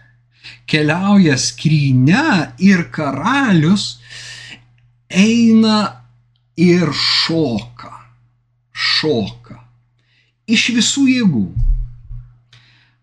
Keliauja 0.71 1.35
skrynę 1.39 2.55
ir 2.65 2.87
karalius 2.95 3.99
eina 5.13 5.81
ir 6.57 6.89
šoka 6.97 7.74
šoka 9.05 9.61
iš 10.49 10.71
visų 10.77 11.05
jėgų. 11.11 11.45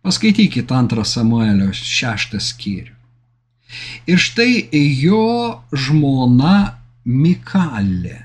Paskaitykite 0.01 0.73
antrą 0.73 1.05
Samuelio 1.05 1.69
šeštą 1.77 2.41
skyrių. 2.41 2.95
Ir 4.09 4.19
štai 4.19 4.65
jo 4.99 5.61
žmona 5.71 6.77
Mikalė, 7.05 8.17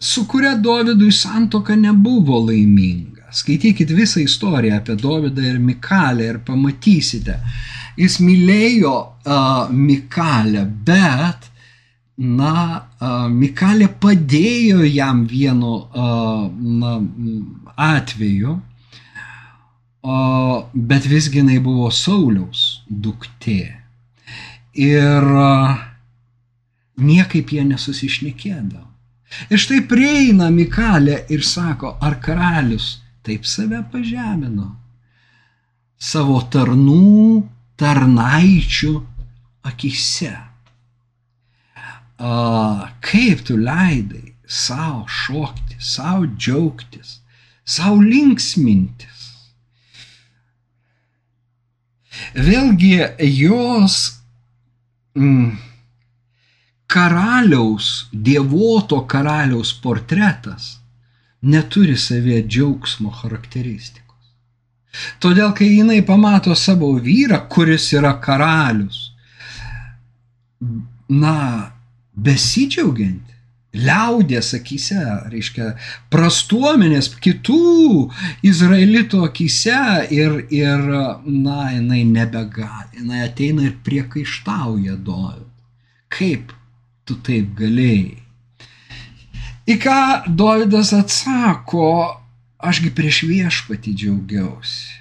su 0.00 0.24
kuria 0.30 0.54
Dovydui 0.58 1.10
santoka 1.12 1.76
nebuvo 1.76 2.40
laiminga. 2.46 3.28
Skaitykite 3.30 3.94
visą 3.94 4.24
istoriją 4.24 4.80
apie 4.80 4.96
Dovydą 4.98 5.44
ir 5.44 5.60
Mikalę 5.62 6.30
ir 6.32 6.40
pamatysite. 6.46 7.36
Jis 8.00 8.16
mylėjo 8.24 8.94
uh, 8.96 9.68
Mikalę, 9.70 10.64
bet 10.86 11.49
na, 12.20 12.86
Mikalė 13.32 13.88
padėjo 14.00 14.84
jam 14.84 15.24
vienu 15.28 15.76
na, 16.80 16.96
atveju, 17.80 18.56
bet 20.74 21.08
visgi 21.08 21.40
jinai 21.40 21.58
buvo 21.64 21.88
Sauliaus 21.92 22.82
duktė. 22.88 23.62
Ir 24.76 25.26
niekaip 27.00 27.54
jie 27.56 27.64
nesusišnekėdavo. 27.70 28.86
Ir 29.48 29.62
štai 29.62 29.80
prieina 29.88 30.50
Mikalė 30.52 31.22
ir 31.32 31.44
sako, 31.46 31.94
ar 32.02 32.18
karalius 32.20 32.98
taip 33.24 33.46
save 33.48 33.80
pažemino 33.92 34.74
savo 36.00 36.40
tarnų, 36.52 37.42
tarnaičių 37.80 38.94
akise 39.68 40.49
kaip 42.20 43.44
tu 43.46 43.56
leidai 43.56 44.34
savo 44.46 45.06
šokti, 45.08 45.76
savo 45.78 46.26
džiaugtis, 46.26 47.20
savo 47.64 48.00
linksmintis. 48.02 49.20
Vėlgi 52.34 52.92
jos 53.24 53.96
mm, 55.16 55.54
karaliaus, 56.90 58.10
dievoto 58.12 59.00
karaliaus 59.08 59.72
portretas 59.80 60.76
neturi 61.40 61.96
savie 61.96 62.42
džiaugsmo 62.44 63.14
charakteristikos. 63.22 64.06
Todėl, 65.22 65.54
kai 65.56 65.70
jinai 65.70 66.02
pamato 66.04 66.54
savo 66.58 66.90
vyrą, 67.00 67.38
kuris 67.48 67.86
yra 67.94 68.16
karalius, 68.20 69.12
na, 71.08 71.36
besidžiaugianti, 72.24 73.36
liaudės 73.76 74.50
akise, 74.58 74.98
reiškia, 75.30 75.74
prastuomenės, 76.10 77.12
kitų 77.22 78.08
izraelito 78.46 79.22
akise 79.26 79.78
ir, 80.10 80.40
ir, 80.50 80.86
na, 81.26 81.70
jinai 81.76 82.02
nebegali, 82.08 82.98
jinai 82.98 83.22
ateina 83.28 83.68
ir 83.68 83.76
priekaištauja 83.86 84.98
Dovydą. 84.98 85.46
Kaip 86.10 86.50
tu 87.06 87.14
taip 87.22 87.52
galėjai? 87.58 88.18
Į 89.70 89.76
ką 89.78 90.00
Dovydas 90.34 90.90
atsako, 90.96 91.92
ašgi 92.58 92.90
prieš 92.96 93.22
viešpatį 93.28 93.94
džiaugiausi. 94.02 94.98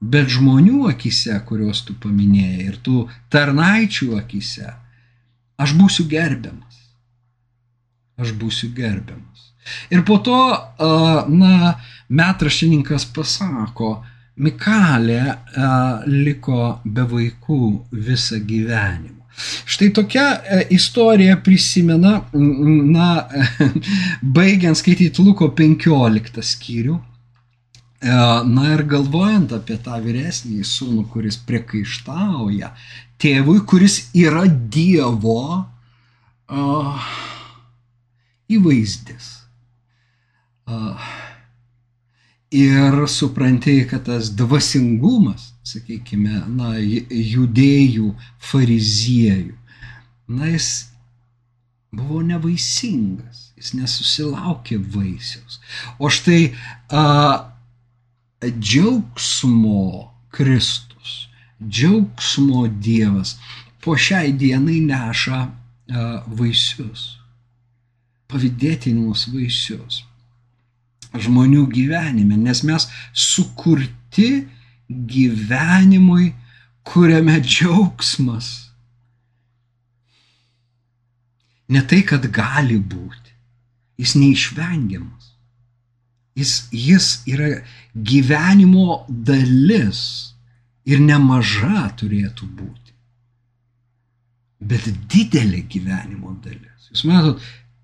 Bet 0.00 0.28
žmonių 0.32 0.86
akise, 0.90 1.36
kuriuos 1.48 1.82
tu 1.84 1.94
paminėjai, 2.00 2.64
ir 2.68 2.80
tų 2.84 3.06
tarnaičių 3.32 4.10
akise, 4.18 4.72
aš 5.58 5.74
būsiu 5.78 6.06
gerbiamas. 6.10 6.82
Aš 8.16 8.32
būsiu 8.40 8.70
gerbiamas. 8.76 9.50
Ir 9.90 10.04
po 10.06 10.18
to, 10.24 10.38
na, 11.28 11.74
metraštininkas 12.08 13.08
pasako, 13.16 13.98
Mikalė 14.36 15.22
liko 16.12 16.76
be 16.84 17.04
vaikų 17.08 17.60
visą 18.04 18.36
gyvenimą. 18.44 19.16
Štai 19.68 19.90
tokia 19.96 20.24
e, 20.36 20.58
istorija 20.76 21.36
prisimena, 21.44 22.22
na, 22.32 23.08
baigiant 24.38 24.76
skaityti 24.76 25.24
Luko 25.24 25.50
15 25.56 26.44
skyrių. 26.44 26.96
E, 28.06 28.16
na 28.46 28.66
ir 28.74 28.84
galvojant 28.86 29.54
apie 29.56 29.78
tą 29.82 29.98
vyresnį 30.04 30.62
sūnų, 30.66 31.06
kuris 31.10 31.38
priekaištauja 31.48 32.70
tėvui, 33.22 33.58
kuris 33.66 33.98
yra 34.14 34.44
Dievo 34.46 35.40
uh, 36.52 37.08
įvaizdis. 38.52 39.32
Uh, 40.66 41.08
ir 42.54 43.06
supranti, 43.10 43.80
kad 43.90 44.06
tas 44.06 44.30
dvasingumas 44.38 45.50
sakykime, 45.66 46.44
na, 46.54 46.76
judėjų, 46.78 48.12
fariziejų. 48.50 49.56
Na, 50.36 50.50
jis 50.52 50.70
buvo 51.96 52.22
nevaisingas, 52.26 53.50
jis 53.58 53.72
nesusilaukė 53.78 54.78
vaisiaus. 54.94 55.60
O 55.98 56.10
štai 56.12 56.52
a, 56.90 57.02
džiaugsmo 58.50 60.10
Kristus, 60.34 61.28
džiaugsmo 61.60 62.66
Dievas 62.68 63.36
po 63.84 63.96
šiai 63.96 64.32
dienai 64.32 64.80
neša 64.84 65.38
a, 65.46 65.50
vaisius, 66.26 67.06
pavydėtinimus 68.30 69.28
vaisius 69.30 70.02
žmonių 71.14 71.66
gyvenime, 71.72 72.36
nes 72.36 72.62
mes 72.66 72.86
sukurti 73.12 74.46
gyvenimui, 74.88 76.32
kuriame 76.86 77.38
džiaugsmas. 77.42 78.50
Ne 81.72 81.82
tai, 81.82 82.02
kad 82.06 82.28
gali 82.30 82.78
būti, 82.78 83.32
jis 83.98 84.14
neišvengiamas. 84.20 85.15
Jis, 86.36 86.54
jis 86.72 87.06
yra 87.32 87.50
gyvenimo 87.96 89.04
dalis 89.08 90.00
ir 90.84 91.00
nemaža 91.00 91.86
turėtų 92.00 92.48
būti. 92.58 92.92
Bet 94.60 94.90
didelė 95.12 95.62
gyvenimo 95.72 96.34
dalis. 96.44 96.90
Jūs 96.92 97.06
matot, 97.08 97.40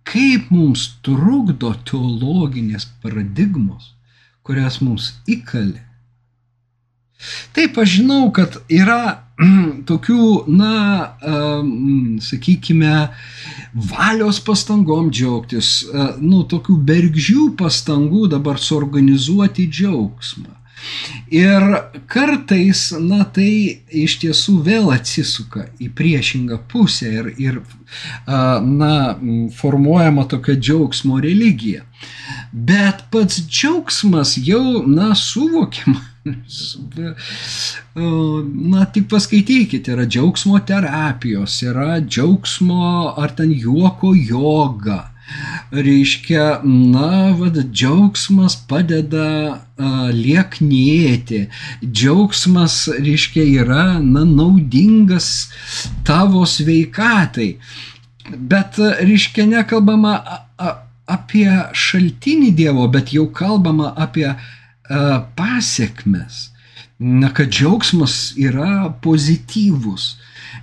kaip 0.09 0.50
mums 0.53 0.90
trukdo 1.07 1.72
teologinės 1.88 2.88
paradigmos, 3.03 3.94
kurias 4.44 4.80
mums 4.84 5.14
įkalė 5.30 5.80
Taip, 7.53 7.78
aš 7.78 7.98
žinau, 7.98 8.30
kad 8.34 8.57
yra 8.72 9.22
tokių, 9.90 10.26
na, 10.53 10.72
um, 11.26 12.16
sakykime, 12.22 12.95
valios 13.93 14.40
pastangom 14.45 15.11
džiaugtis, 15.12 15.74
uh, 15.90 16.16
nu, 16.22 16.43
tokių 16.49 16.78
bergžių 16.88 17.53
pastangų 17.61 18.28
dabar 18.32 18.61
suorganizuoti 18.62 19.68
džiaugsmą. 19.70 20.59
Ir 21.30 21.62
kartais, 22.11 22.90
na, 22.99 23.22
tai 23.24 23.82
iš 24.03 24.18
tiesų 24.22 24.57
vėl 24.66 24.90
atsisuka 24.93 25.68
į 25.80 25.88
priešingą 25.97 26.59
pusę 26.72 27.12
ir, 27.20 27.30
ir 27.40 27.61
na, 28.26 28.93
formuojama 29.57 30.26
tokia 30.28 30.59
džiaugsmo 30.59 31.20
religija. 31.22 31.86
Bet 32.53 33.05
pats 33.11 33.40
džiaugsmas 33.48 34.36
jau, 34.36 34.84
na, 34.86 35.14
suvokiama 35.16 36.12
Na, 36.24 36.34
tik 38.94 39.09
paskaitykite, 39.11 39.90
yra 39.96 40.05
džiaugsmo 40.07 40.61
terapijos, 40.66 41.57
yra 41.66 41.96
džiaugsmo 42.00 43.14
ar 43.18 43.30
ten 43.38 43.50
juoko 43.50 44.14
joga. 44.14 45.09
Reiškia, 45.72 46.61
na, 46.62 47.32
vad, 47.38 47.57
džiaugsmas 47.72 48.57
padeda 48.68 49.57
uh, 49.57 50.11
lieknėti, 50.14 51.46
džiaugsmas, 51.82 52.88
reiškia, 53.00 53.44
yra, 53.64 53.86
na, 53.98 54.24
naudingas 54.28 55.28
tavo 56.07 56.46
sveikatai. 56.46 57.57
Bet, 58.36 58.78
reiškia, 59.00 59.46
nekalbama 59.57 60.14
apie 61.14 61.48
šaltinį 61.76 62.50
Dievo, 62.56 62.86
bet 62.92 63.12
jau 63.14 63.26
kalbama 63.34 63.92
apie 63.96 64.28
uh, 64.32 64.38
pasiekmes. 65.36 66.48
Na, 67.02 67.32
kad 67.34 67.50
džiaugsmas 67.50 68.34
yra 68.38 68.92
pozityvus 69.02 70.12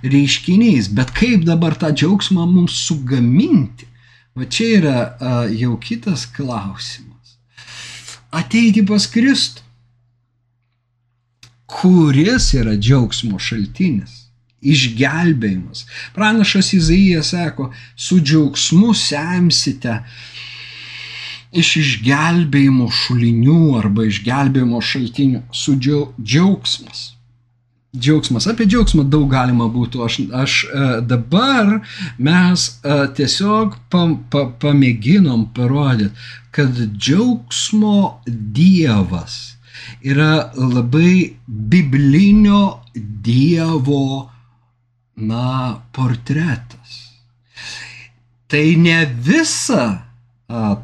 reiškinys, 0.02 0.88
bet 0.96 1.12
kaip 1.12 1.44
dabar 1.44 1.76
tą 1.76 1.90
džiaugsmą 1.92 2.46
mums 2.48 2.78
sugaminti, 2.86 3.88
va 4.36 4.46
čia 4.48 4.68
yra 4.78 4.94
a, 5.00 5.32
jau 5.52 5.74
kitas 5.82 6.24
klausimas. 6.32 7.36
Ateiti 8.32 8.86
pas 8.88 9.04
Kristų, 9.12 9.66
kuris 11.70 12.48
yra 12.56 12.78
džiaugsmo 12.78 13.38
šaltinis 13.42 14.19
išgelbėjimas. 14.62 15.86
Pranašas 16.14 16.72
Izaijas 16.76 17.32
sako, 17.34 17.70
su 17.96 18.20
džiaugsmu 18.20 18.94
semsite 18.94 20.00
iš 21.50 21.76
išgelbėjimo 21.80 22.90
šulinių 22.94 23.62
arba 23.80 24.06
išgelbėjimo 24.06 24.82
šaltinių 24.90 25.42
su 25.52 25.76
džiaugsmas. 25.80 27.08
Džiaugsmas. 27.90 28.46
Apie 28.46 28.68
džiaugsmą 28.70 29.02
daug 29.10 29.26
galima 29.32 29.66
būtų. 29.66 30.04
Aš, 30.06 30.18
aš 30.30 30.58
e, 30.62 30.82
dabar 31.10 31.80
mes 32.22 32.66
e, 32.84 32.98
tiesiog 33.18 33.74
pa, 33.90 34.04
pa, 34.30 34.44
pamėginom 34.62 35.48
parodyti, 35.56 36.14
kad 36.54 36.70
džiaugsmo 36.94 38.20
Dievas 38.26 39.56
yra 40.06 40.52
labai 40.54 41.34
biblinio 41.46 42.78
Dievo, 42.94 44.30
na, 45.20 45.80
portretas. 45.92 46.96
Tai 48.50 48.76
ne 48.76 49.04
visa 49.06 50.10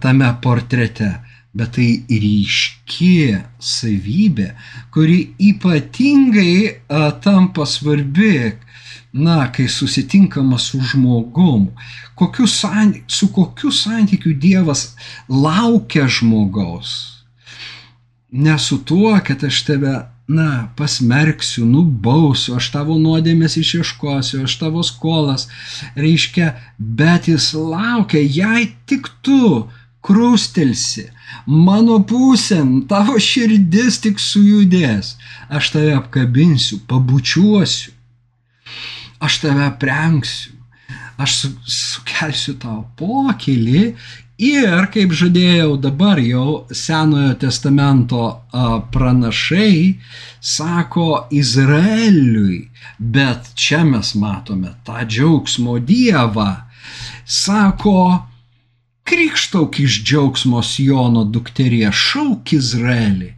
tame 0.01 0.28
portrete, 0.43 1.09
bet 1.57 1.72
tai 1.74 1.89
ryški 2.07 3.39
savybė, 3.59 4.51
kuri 4.95 5.18
ypatingai 5.51 6.57
a, 6.68 7.11
tampa 7.24 7.64
svarbi, 7.66 8.53
na, 9.16 9.47
kai 9.53 9.66
susitinkama 9.72 10.59
su 10.61 10.82
žmogum. 10.84 11.70
Kokiu 12.14 12.47
santy, 12.47 13.03
su 13.09 13.30
kokiu 13.32 13.72
santykiu 13.72 14.34
Dievas 14.37 14.91
laukia 15.28 16.07
žmogaus. 16.09 16.93
Ne 18.32 18.59
su 18.59 18.78
tuo, 18.84 19.16
kad 19.24 19.45
aš 19.45 19.62
tave 19.64 19.95
na, 20.29 20.68
pasmerksiu, 20.77 21.64
nubausiu, 21.70 22.57
aš 22.59 22.70
tavo 22.74 22.97
nuodėmės 22.99 23.57
išieškosiu, 23.61 24.43
aš 24.47 24.57
tavo 24.59 24.83
skolas, 24.87 25.47
reiškia, 25.95 26.55
bet 26.79 27.29
jis 27.31 27.53
laukia, 27.55 28.22
jei 28.22 28.72
tik 28.91 29.09
tu 29.22 29.68
krustelsi, 30.07 31.09
mano 31.47 32.01
pusėn, 32.03 32.83
tavo 32.91 33.20
širdis 33.22 34.01
tik 34.03 34.18
sujudės, 34.22 35.14
aš 35.47 35.70
tave 35.77 35.95
apkabinsiu, 35.99 36.81
pabučiuosiu, 36.91 37.95
aš 39.22 39.41
tave 39.47 39.70
prengsiu, 39.81 40.57
aš 41.22 41.39
su, 41.41 41.53
sukelsiu 41.70 42.59
tau 42.61 42.83
pokylį 42.99 43.95
ir, 44.39 44.87
kaip 44.93 45.14
žadėjau, 45.16 45.76
dabar 45.80 46.20
jau 46.20 46.66
Senojo 46.70 47.34
testamento 47.41 48.22
pranašai 48.93 49.97
sako 50.41 51.26
Izraeliui, 51.30 52.68
bet 52.99 53.53
čia 53.55 53.82
mes 53.84 54.14
matome 54.14 54.74
tą 54.87 55.05
džiaugsmo 55.09 55.78
dievą, 55.78 56.51
sako, 57.24 58.26
Krikštauk 59.07 59.76
iš 59.80 60.01
džiaugsmo 60.03 60.61
Jono 60.82 61.20
dukterie, 61.24 61.87
šauk 61.95 62.53
Izraelį, 62.57 63.28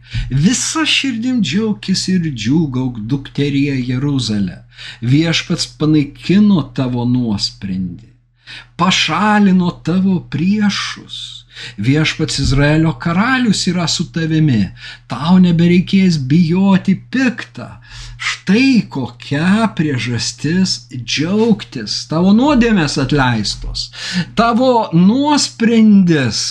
visa 0.45 0.81
širdim 0.81 1.43
džiaugis 1.45 2.07
ir 2.09 2.25
džiūgauk 2.33 2.97
dukterie 3.11 3.75
Jeruzalė. 3.77 4.63
Viešpats 5.11 5.67
panaikino 5.77 6.63
tavo 6.73 7.05
nuosprendį, 7.05 8.08
pašalino 8.79 9.71
tavo 9.83 10.19
priešus. 10.31 11.45
Viešpats 11.77 12.39
Izraelio 12.39 12.93
karalius 13.03 13.65
yra 13.67 13.87
su 13.91 14.05
tavimi, 14.15 14.69
tau 15.11 15.35
nebereikės 15.43 16.21
bijoti 16.31 16.95
piktą, 17.11 17.67
Štai 18.19 18.81
kokia 18.91 19.69
priežastis 19.77 20.89
džiaugtis. 20.91 21.93
Tavo 22.11 22.33
nuodėmės 22.35 22.97
atleistos, 22.99 23.85
tavo 24.35 24.89
nuosprendis, 24.91 26.41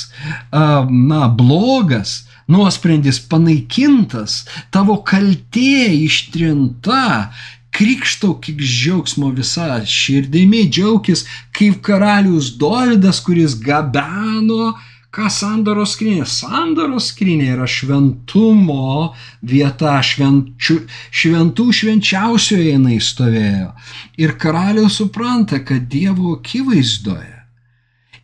na, 0.52 1.20
blogas, 1.28 2.14
nuosprendis 2.48 3.20
panaikintas, 3.28 4.46
tavo 4.72 4.96
kaltė 5.04 5.90
ištrinta, 6.06 7.34
krikštauk 7.78 8.50
iš 8.50 8.74
džiaugsmo 8.82 9.30
visą 9.38 9.70
širdimi, 9.86 10.66
džiaugis 10.66 11.24
kaip 11.54 11.80
karalius 11.86 12.52
Dovydas, 12.58 13.22
kuris 13.24 13.54
gabeno 13.62 14.74
Ką 15.08 15.30
sandoros 15.32 15.94
skrinė? 15.96 16.26
Sandoros 16.28 17.06
skrinė 17.14 17.46
yra 17.54 17.64
šventumo 17.64 19.14
vieta, 19.40 19.94
švenčių, 20.04 20.76
šventų 21.20 21.66
švenčiausioje 21.78 22.74
jinai 22.74 22.98
stovėjo. 23.00 23.72
Ir 24.20 24.36
karalius 24.42 25.00
supranta, 25.00 25.62
kad 25.64 25.88
Dievo 25.88 26.36
akivaizdoje 26.36 27.38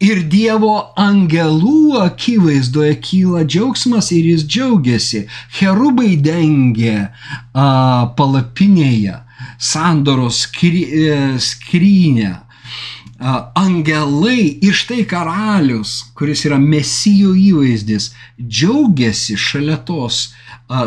ir 0.05 0.20
Dievo 0.28 0.74
angelų 1.00 2.02
akivaizdoje 2.02 2.98
kyla 3.00 3.46
džiaugsmas 3.48 4.11
ir 4.12 4.28
jis 4.34 4.44
džiaugiasi. 4.44 5.24
Herubai 5.57 6.18
dengė 6.20 6.98
a, 7.09 7.68
palapinėje 8.18 9.24
sandoros 9.59 10.44
skry, 10.46 10.82
e, 10.84 11.38
skrynę 11.38 12.32
angelai 13.55 14.59
ir 14.61 14.74
štai 14.74 15.05
karalius, 15.07 16.02
kuris 16.18 16.44
yra 16.48 16.59
mesijo 16.59 17.32
įvaizdis, 17.32 18.11
džiaugiasi 18.40 19.36
šalia 19.38 19.78
tos 19.86 20.34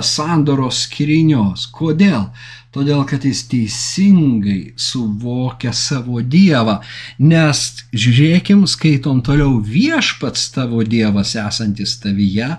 sandoros 0.03 0.83
skirinios. 0.85 1.67
Kodėl? 1.71 2.29
Todėl, 2.75 3.05
kad 3.09 3.23
jis 3.25 3.45
teisingai 3.49 4.73
suvokia 4.77 5.71
savo 5.73 6.19
Dievą. 6.21 6.81
Nes 7.17 7.61
žiūrėkim, 7.95 8.67
skaitom 8.67 9.23
toliau, 9.25 9.57
viešpats 9.63 10.51
tavo 10.53 10.83
Dievas 10.83 11.33
esantis 11.39 11.95
tavyje 12.03 12.51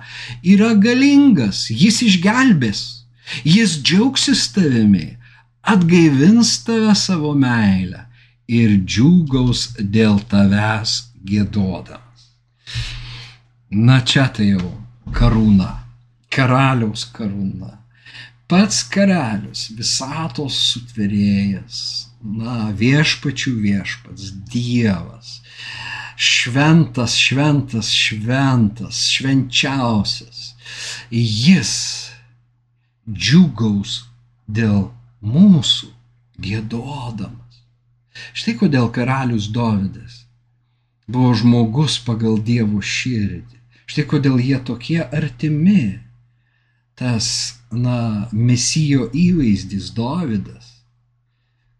yra 0.42 0.72
galingas, 0.74 1.68
jis 1.70 2.00
išgelbės, 2.08 2.82
jis 3.44 3.78
džiaugsis 3.84 4.48
tavimi, 4.56 5.17
atgaivins 5.72 6.50
tave 6.64 6.94
savo 6.96 7.34
meilę 7.36 8.04
ir 8.48 8.70
džiūgaus 8.88 9.64
dėl 9.96 10.22
tavęs 10.30 10.94
gėdodamas. 11.28 12.28
Na 13.88 13.98
čia 14.00 14.28
tai 14.32 14.52
jau 14.54 14.70
karūna, 15.12 15.68
karaliaus 16.32 17.04
karūna. 17.12 17.74
Pats 18.48 18.80
karalius, 18.88 19.66
visatos 19.76 20.56
sutverėjas, 20.70 21.80
na, 22.24 22.70
viešpačių 22.72 23.52
viešpats, 23.60 24.30
Dievas, 24.48 25.42
šventas, 26.16 27.18
šventas, 27.20 27.92
šventas, 27.92 29.02
švenčiausias. 29.12 30.54
Jis 31.12 31.74
džiugaus 33.04 34.06
dėl 34.48 34.88
mūsų 35.24 35.90
gėdodamas. 36.38 37.62
Štai 38.34 38.54
kodėl 38.58 38.90
karalius 38.94 39.48
Dovydas 39.54 40.24
buvo 41.08 41.32
žmogus 41.34 41.98
pagal 42.04 42.38
Dievo 42.42 42.82
širdį. 42.82 43.58
Štai 43.88 44.04
kodėl 44.10 44.38
jie 44.42 44.58
tokie 44.60 45.00
artimi. 45.02 46.00
Tas, 46.98 47.54
na, 47.70 48.28
mesijo 48.34 49.06
įvaizdis 49.14 49.92
Dovydas, 49.94 50.82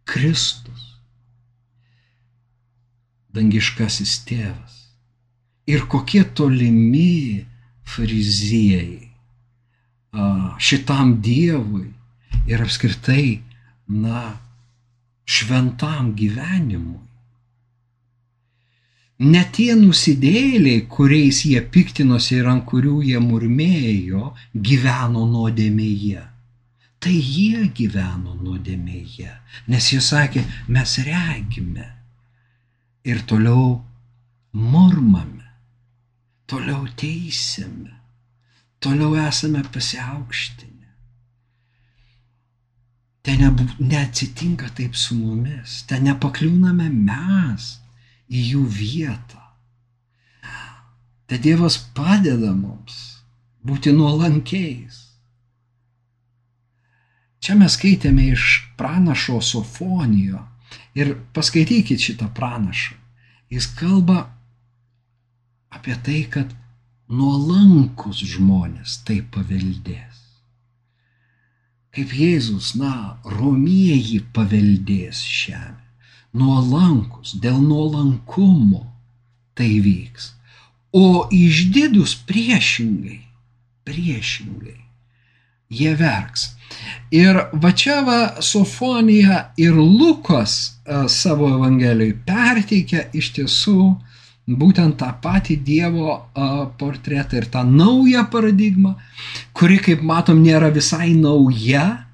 Kristus, 0.07 0.95
dangiškasis 3.35 4.15
tėvas. 4.29 4.77
Ir 5.69 5.85
kokie 5.91 6.23
tolimi 6.23 7.45
fariziejai 7.85 9.09
šitam 10.63 11.19
Dievui 11.21 11.91
ir 12.49 12.63
apskritai, 12.65 13.41
na, 13.89 14.39
šventam 15.29 16.15
gyvenimui. 16.17 17.05
Ne 19.19 19.43
tie 19.53 19.75
nusidėliai, 19.75 20.85
kuriais 20.95 21.43
jie 21.45 21.61
piktinosi 21.75 22.37
ir 22.39 22.49
ant 22.53 22.65
kurių 22.71 23.01
jie 23.09 23.19
murmėjo, 23.21 24.31
gyveno 24.69 25.25
nuodėmėje. 25.33 26.23
Tai 27.03 27.15
jie 27.15 27.67
gyveno 27.79 28.37
nuodėmėje, 28.39 29.33
nes 29.71 29.91
jie 29.93 30.01
sakė, 30.03 30.43
mes 30.71 30.97
regime 31.07 31.87
ir 33.07 33.21
toliau 33.27 33.77
murmame, 34.55 35.47
toliau 36.51 36.87
teisėme, 36.99 37.95
toliau 38.83 39.15
esame 39.27 39.63
pasiaukštinę 39.75 40.78
ten 43.29 43.69
neatsitinka 43.79 44.69
taip 44.73 44.95
su 44.97 45.13
mumis, 45.15 45.83
ten 45.85 46.07
nepakliūname 46.09 46.87
mes 46.89 47.67
į 48.33 48.45
jų 48.53 48.63
vietą. 48.73 49.43
Te 51.29 51.37
Dievas 51.37 51.77
padeda 51.93 52.55
mums 52.57 52.97
būti 53.69 53.93
nuolankiais. 53.93 55.03
Čia 57.45 57.59
mes 57.61 57.77
skaitėme 57.77 58.31
iš 58.33 58.47
pranašo 58.81 59.43
Sofonijo 59.45 60.41
ir 60.97 61.13
paskaitykit 61.37 62.01
šitą 62.01 62.31
pranašą. 62.33 62.97
Jis 63.53 63.69
kalba 63.77 64.23
apie 65.69 66.01
tai, 66.01 66.23
kad 66.33 66.57
nuolankus 67.13 68.25
žmonės 68.25 69.03
tai 69.05 69.21
paveldės 69.37 70.28
kaip 71.95 72.13
Jėzus, 72.15 72.75
na, 72.79 73.19
romieji 73.25 74.21
paveldės 74.35 75.23
žemę. 75.25 75.85
Nuolankus, 76.39 77.35
dėl 77.41 77.57
nuolankumo 77.65 78.85
tai 79.59 79.79
vyks. 79.85 80.35
O 80.93 81.29
išdidus 81.33 82.15
priešingai, 82.29 83.23
priešingai, 83.89 84.77
jie 85.73 85.95
verks. 85.97 86.53
Ir 87.13 87.41
va 87.53 87.73
čia 87.73 88.03
va 88.05 88.21
Sofonija 88.45 89.49
ir 89.57 89.77
Lukas 89.77 90.79
savo 91.09 91.49
evangelijai 91.57 92.17
perteikia 92.29 93.07
iš 93.17 93.33
tiesų 93.37 93.81
būtent 94.49 94.97
tą 95.01 95.13
patį 95.23 95.59
Dievo 95.65 96.17
portretą 96.81 97.37
ir 97.37 97.49
tą 97.53 97.65
naują 97.69 98.25
paradigmą, 98.33 98.95
kuri, 99.53 99.79
kaip 99.85 100.03
matom, 100.03 100.43
nėra 100.43 100.73
visai 100.75 101.13
nauja. 101.15 102.05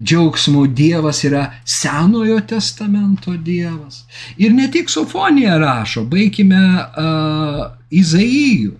Džiaugsmo 0.00 0.64
Dievas 0.72 1.18
yra 1.28 1.42
Senojo 1.68 2.38
testamento 2.48 3.34
Dievas. 3.36 4.06
Ir 4.40 4.54
ne 4.56 4.70
tik 4.72 4.88
Sofonija 4.88 5.58
rašo, 5.60 6.06
baigime 6.08 6.62
uh, 6.80 7.66
Izaijų, 7.92 8.78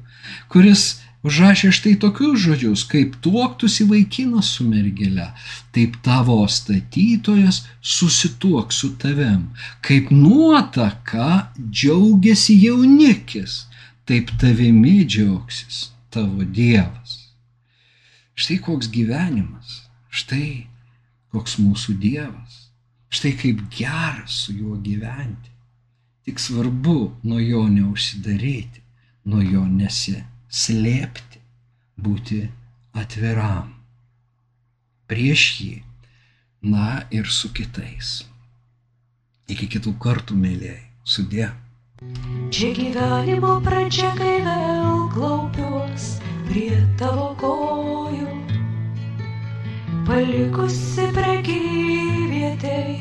kuris 0.49 1.00
užrašė 1.27 1.71
štai 1.77 1.95
tokius 2.01 2.41
žodžius, 2.45 2.85
kaip 2.89 3.17
tuoktųsi 3.25 3.87
vaikinas 3.91 4.55
su 4.57 4.67
mergele, 4.69 5.29
taip 5.75 5.99
tavo 6.05 6.39
statytojas 6.49 7.63
susituok 7.81 8.73
su 8.73 8.95
tavim, 9.03 9.51
kaip 9.85 10.11
nuotaka 10.15 11.53
džiaugiasi 11.61 12.57
jaunikis, 12.65 13.65
taip 14.09 14.33
tavimi 14.41 15.05
džiaugsis 15.05 15.91
tavo 16.11 16.45
Dievas. 16.45 17.19
Štai 18.35 18.57
koks 18.65 18.89
gyvenimas, 18.89 19.83
štai 20.09 20.67
koks 21.31 21.59
mūsų 21.61 21.99
Dievas, 22.01 22.57
štai 23.13 23.35
kaip 23.37 23.61
gera 23.77 24.25
su 24.27 24.57
juo 24.57 24.79
gyventi. 24.81 25.53
Tik 26.25 26.41
svarbu 26.41 26.99
nuo 27.27 27.39
jo 27.41 27.67
neužsidaryti, 27.69 28.83
nuo 29.29 29.43
jo 29.45 29.67
nesislėpti, 30.51 31.39
būti 31.97 32.51
atviram 32.93 33.75
prieš 35.07 35.61
jį, 35.61 35.83
na 36.63 37.07
ir 37.11 37.27
su 37.27 37.53
kitais. 37.55 38.27
Iki 39.49 39.67
kitų 39.67 39.95
kartų, 39.99 40.35
mėlyjei, 40.35 40.83
sudė. 41.05 41.51
Čia 42.51 42.73
gyvenimo 42.75 43.61
pradžia, 43.63 44.11
kai 44.17 44.43
vėl 44.43 45.09
klaupiuos 45.15 46.19
prie 46.49 46.79
tavo 46.99 47.35
kojų, 47.39 48.31
palikusi 50.07 51.11
prekyvietei 51.15 52.99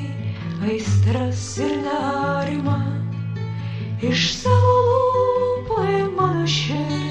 aistras 0.66 1.58
ir 1.58 1.78
nerimą, 1.86 2.80
iš 4.02 4.34
savo 4.41 4.74
lūpų 4.89 5.86
į 5.97 6.04
mano 6.18 6.45
širdį, 6.45 7.09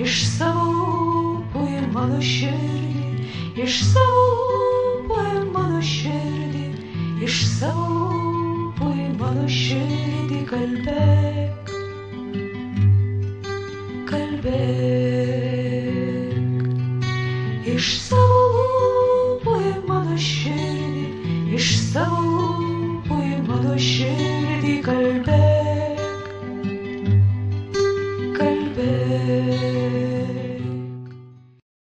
iš 0.00 0.20
savo 0.32 0.62
lūpų 0.72 1.62
į 1.76 1.80
mano 1.92 2.20
širdį, 2.24 3.26
iš 3.60 3.80
savo 3.90 4.22
lūpų 4.30 5.16
į 5.28 5.42
mano 5.52 5.80
širdį, 5.84 6.62
iš 7.26 7.40
savo 7.58 7.84
lūpų 7.98 8.88
į 8.96 9.08
mano 9.20 9.44
širdį 9.56 10.40
kalbėk, 10.48 11.74
kalbėk. 14.08 14.80
Iš 17.74 17.92
savo 18.08 18.40
lūpų 18.56 19.60
į 19.68 19.76
mano 19.90 20.16
širdį, 20.16 21.04
iš 21.60 21.72
savo 21.92 22.24
lūpų 22.24 23.22
į 23.28 23.40
mano 23.50 23.76
širdį. 23.76 24.29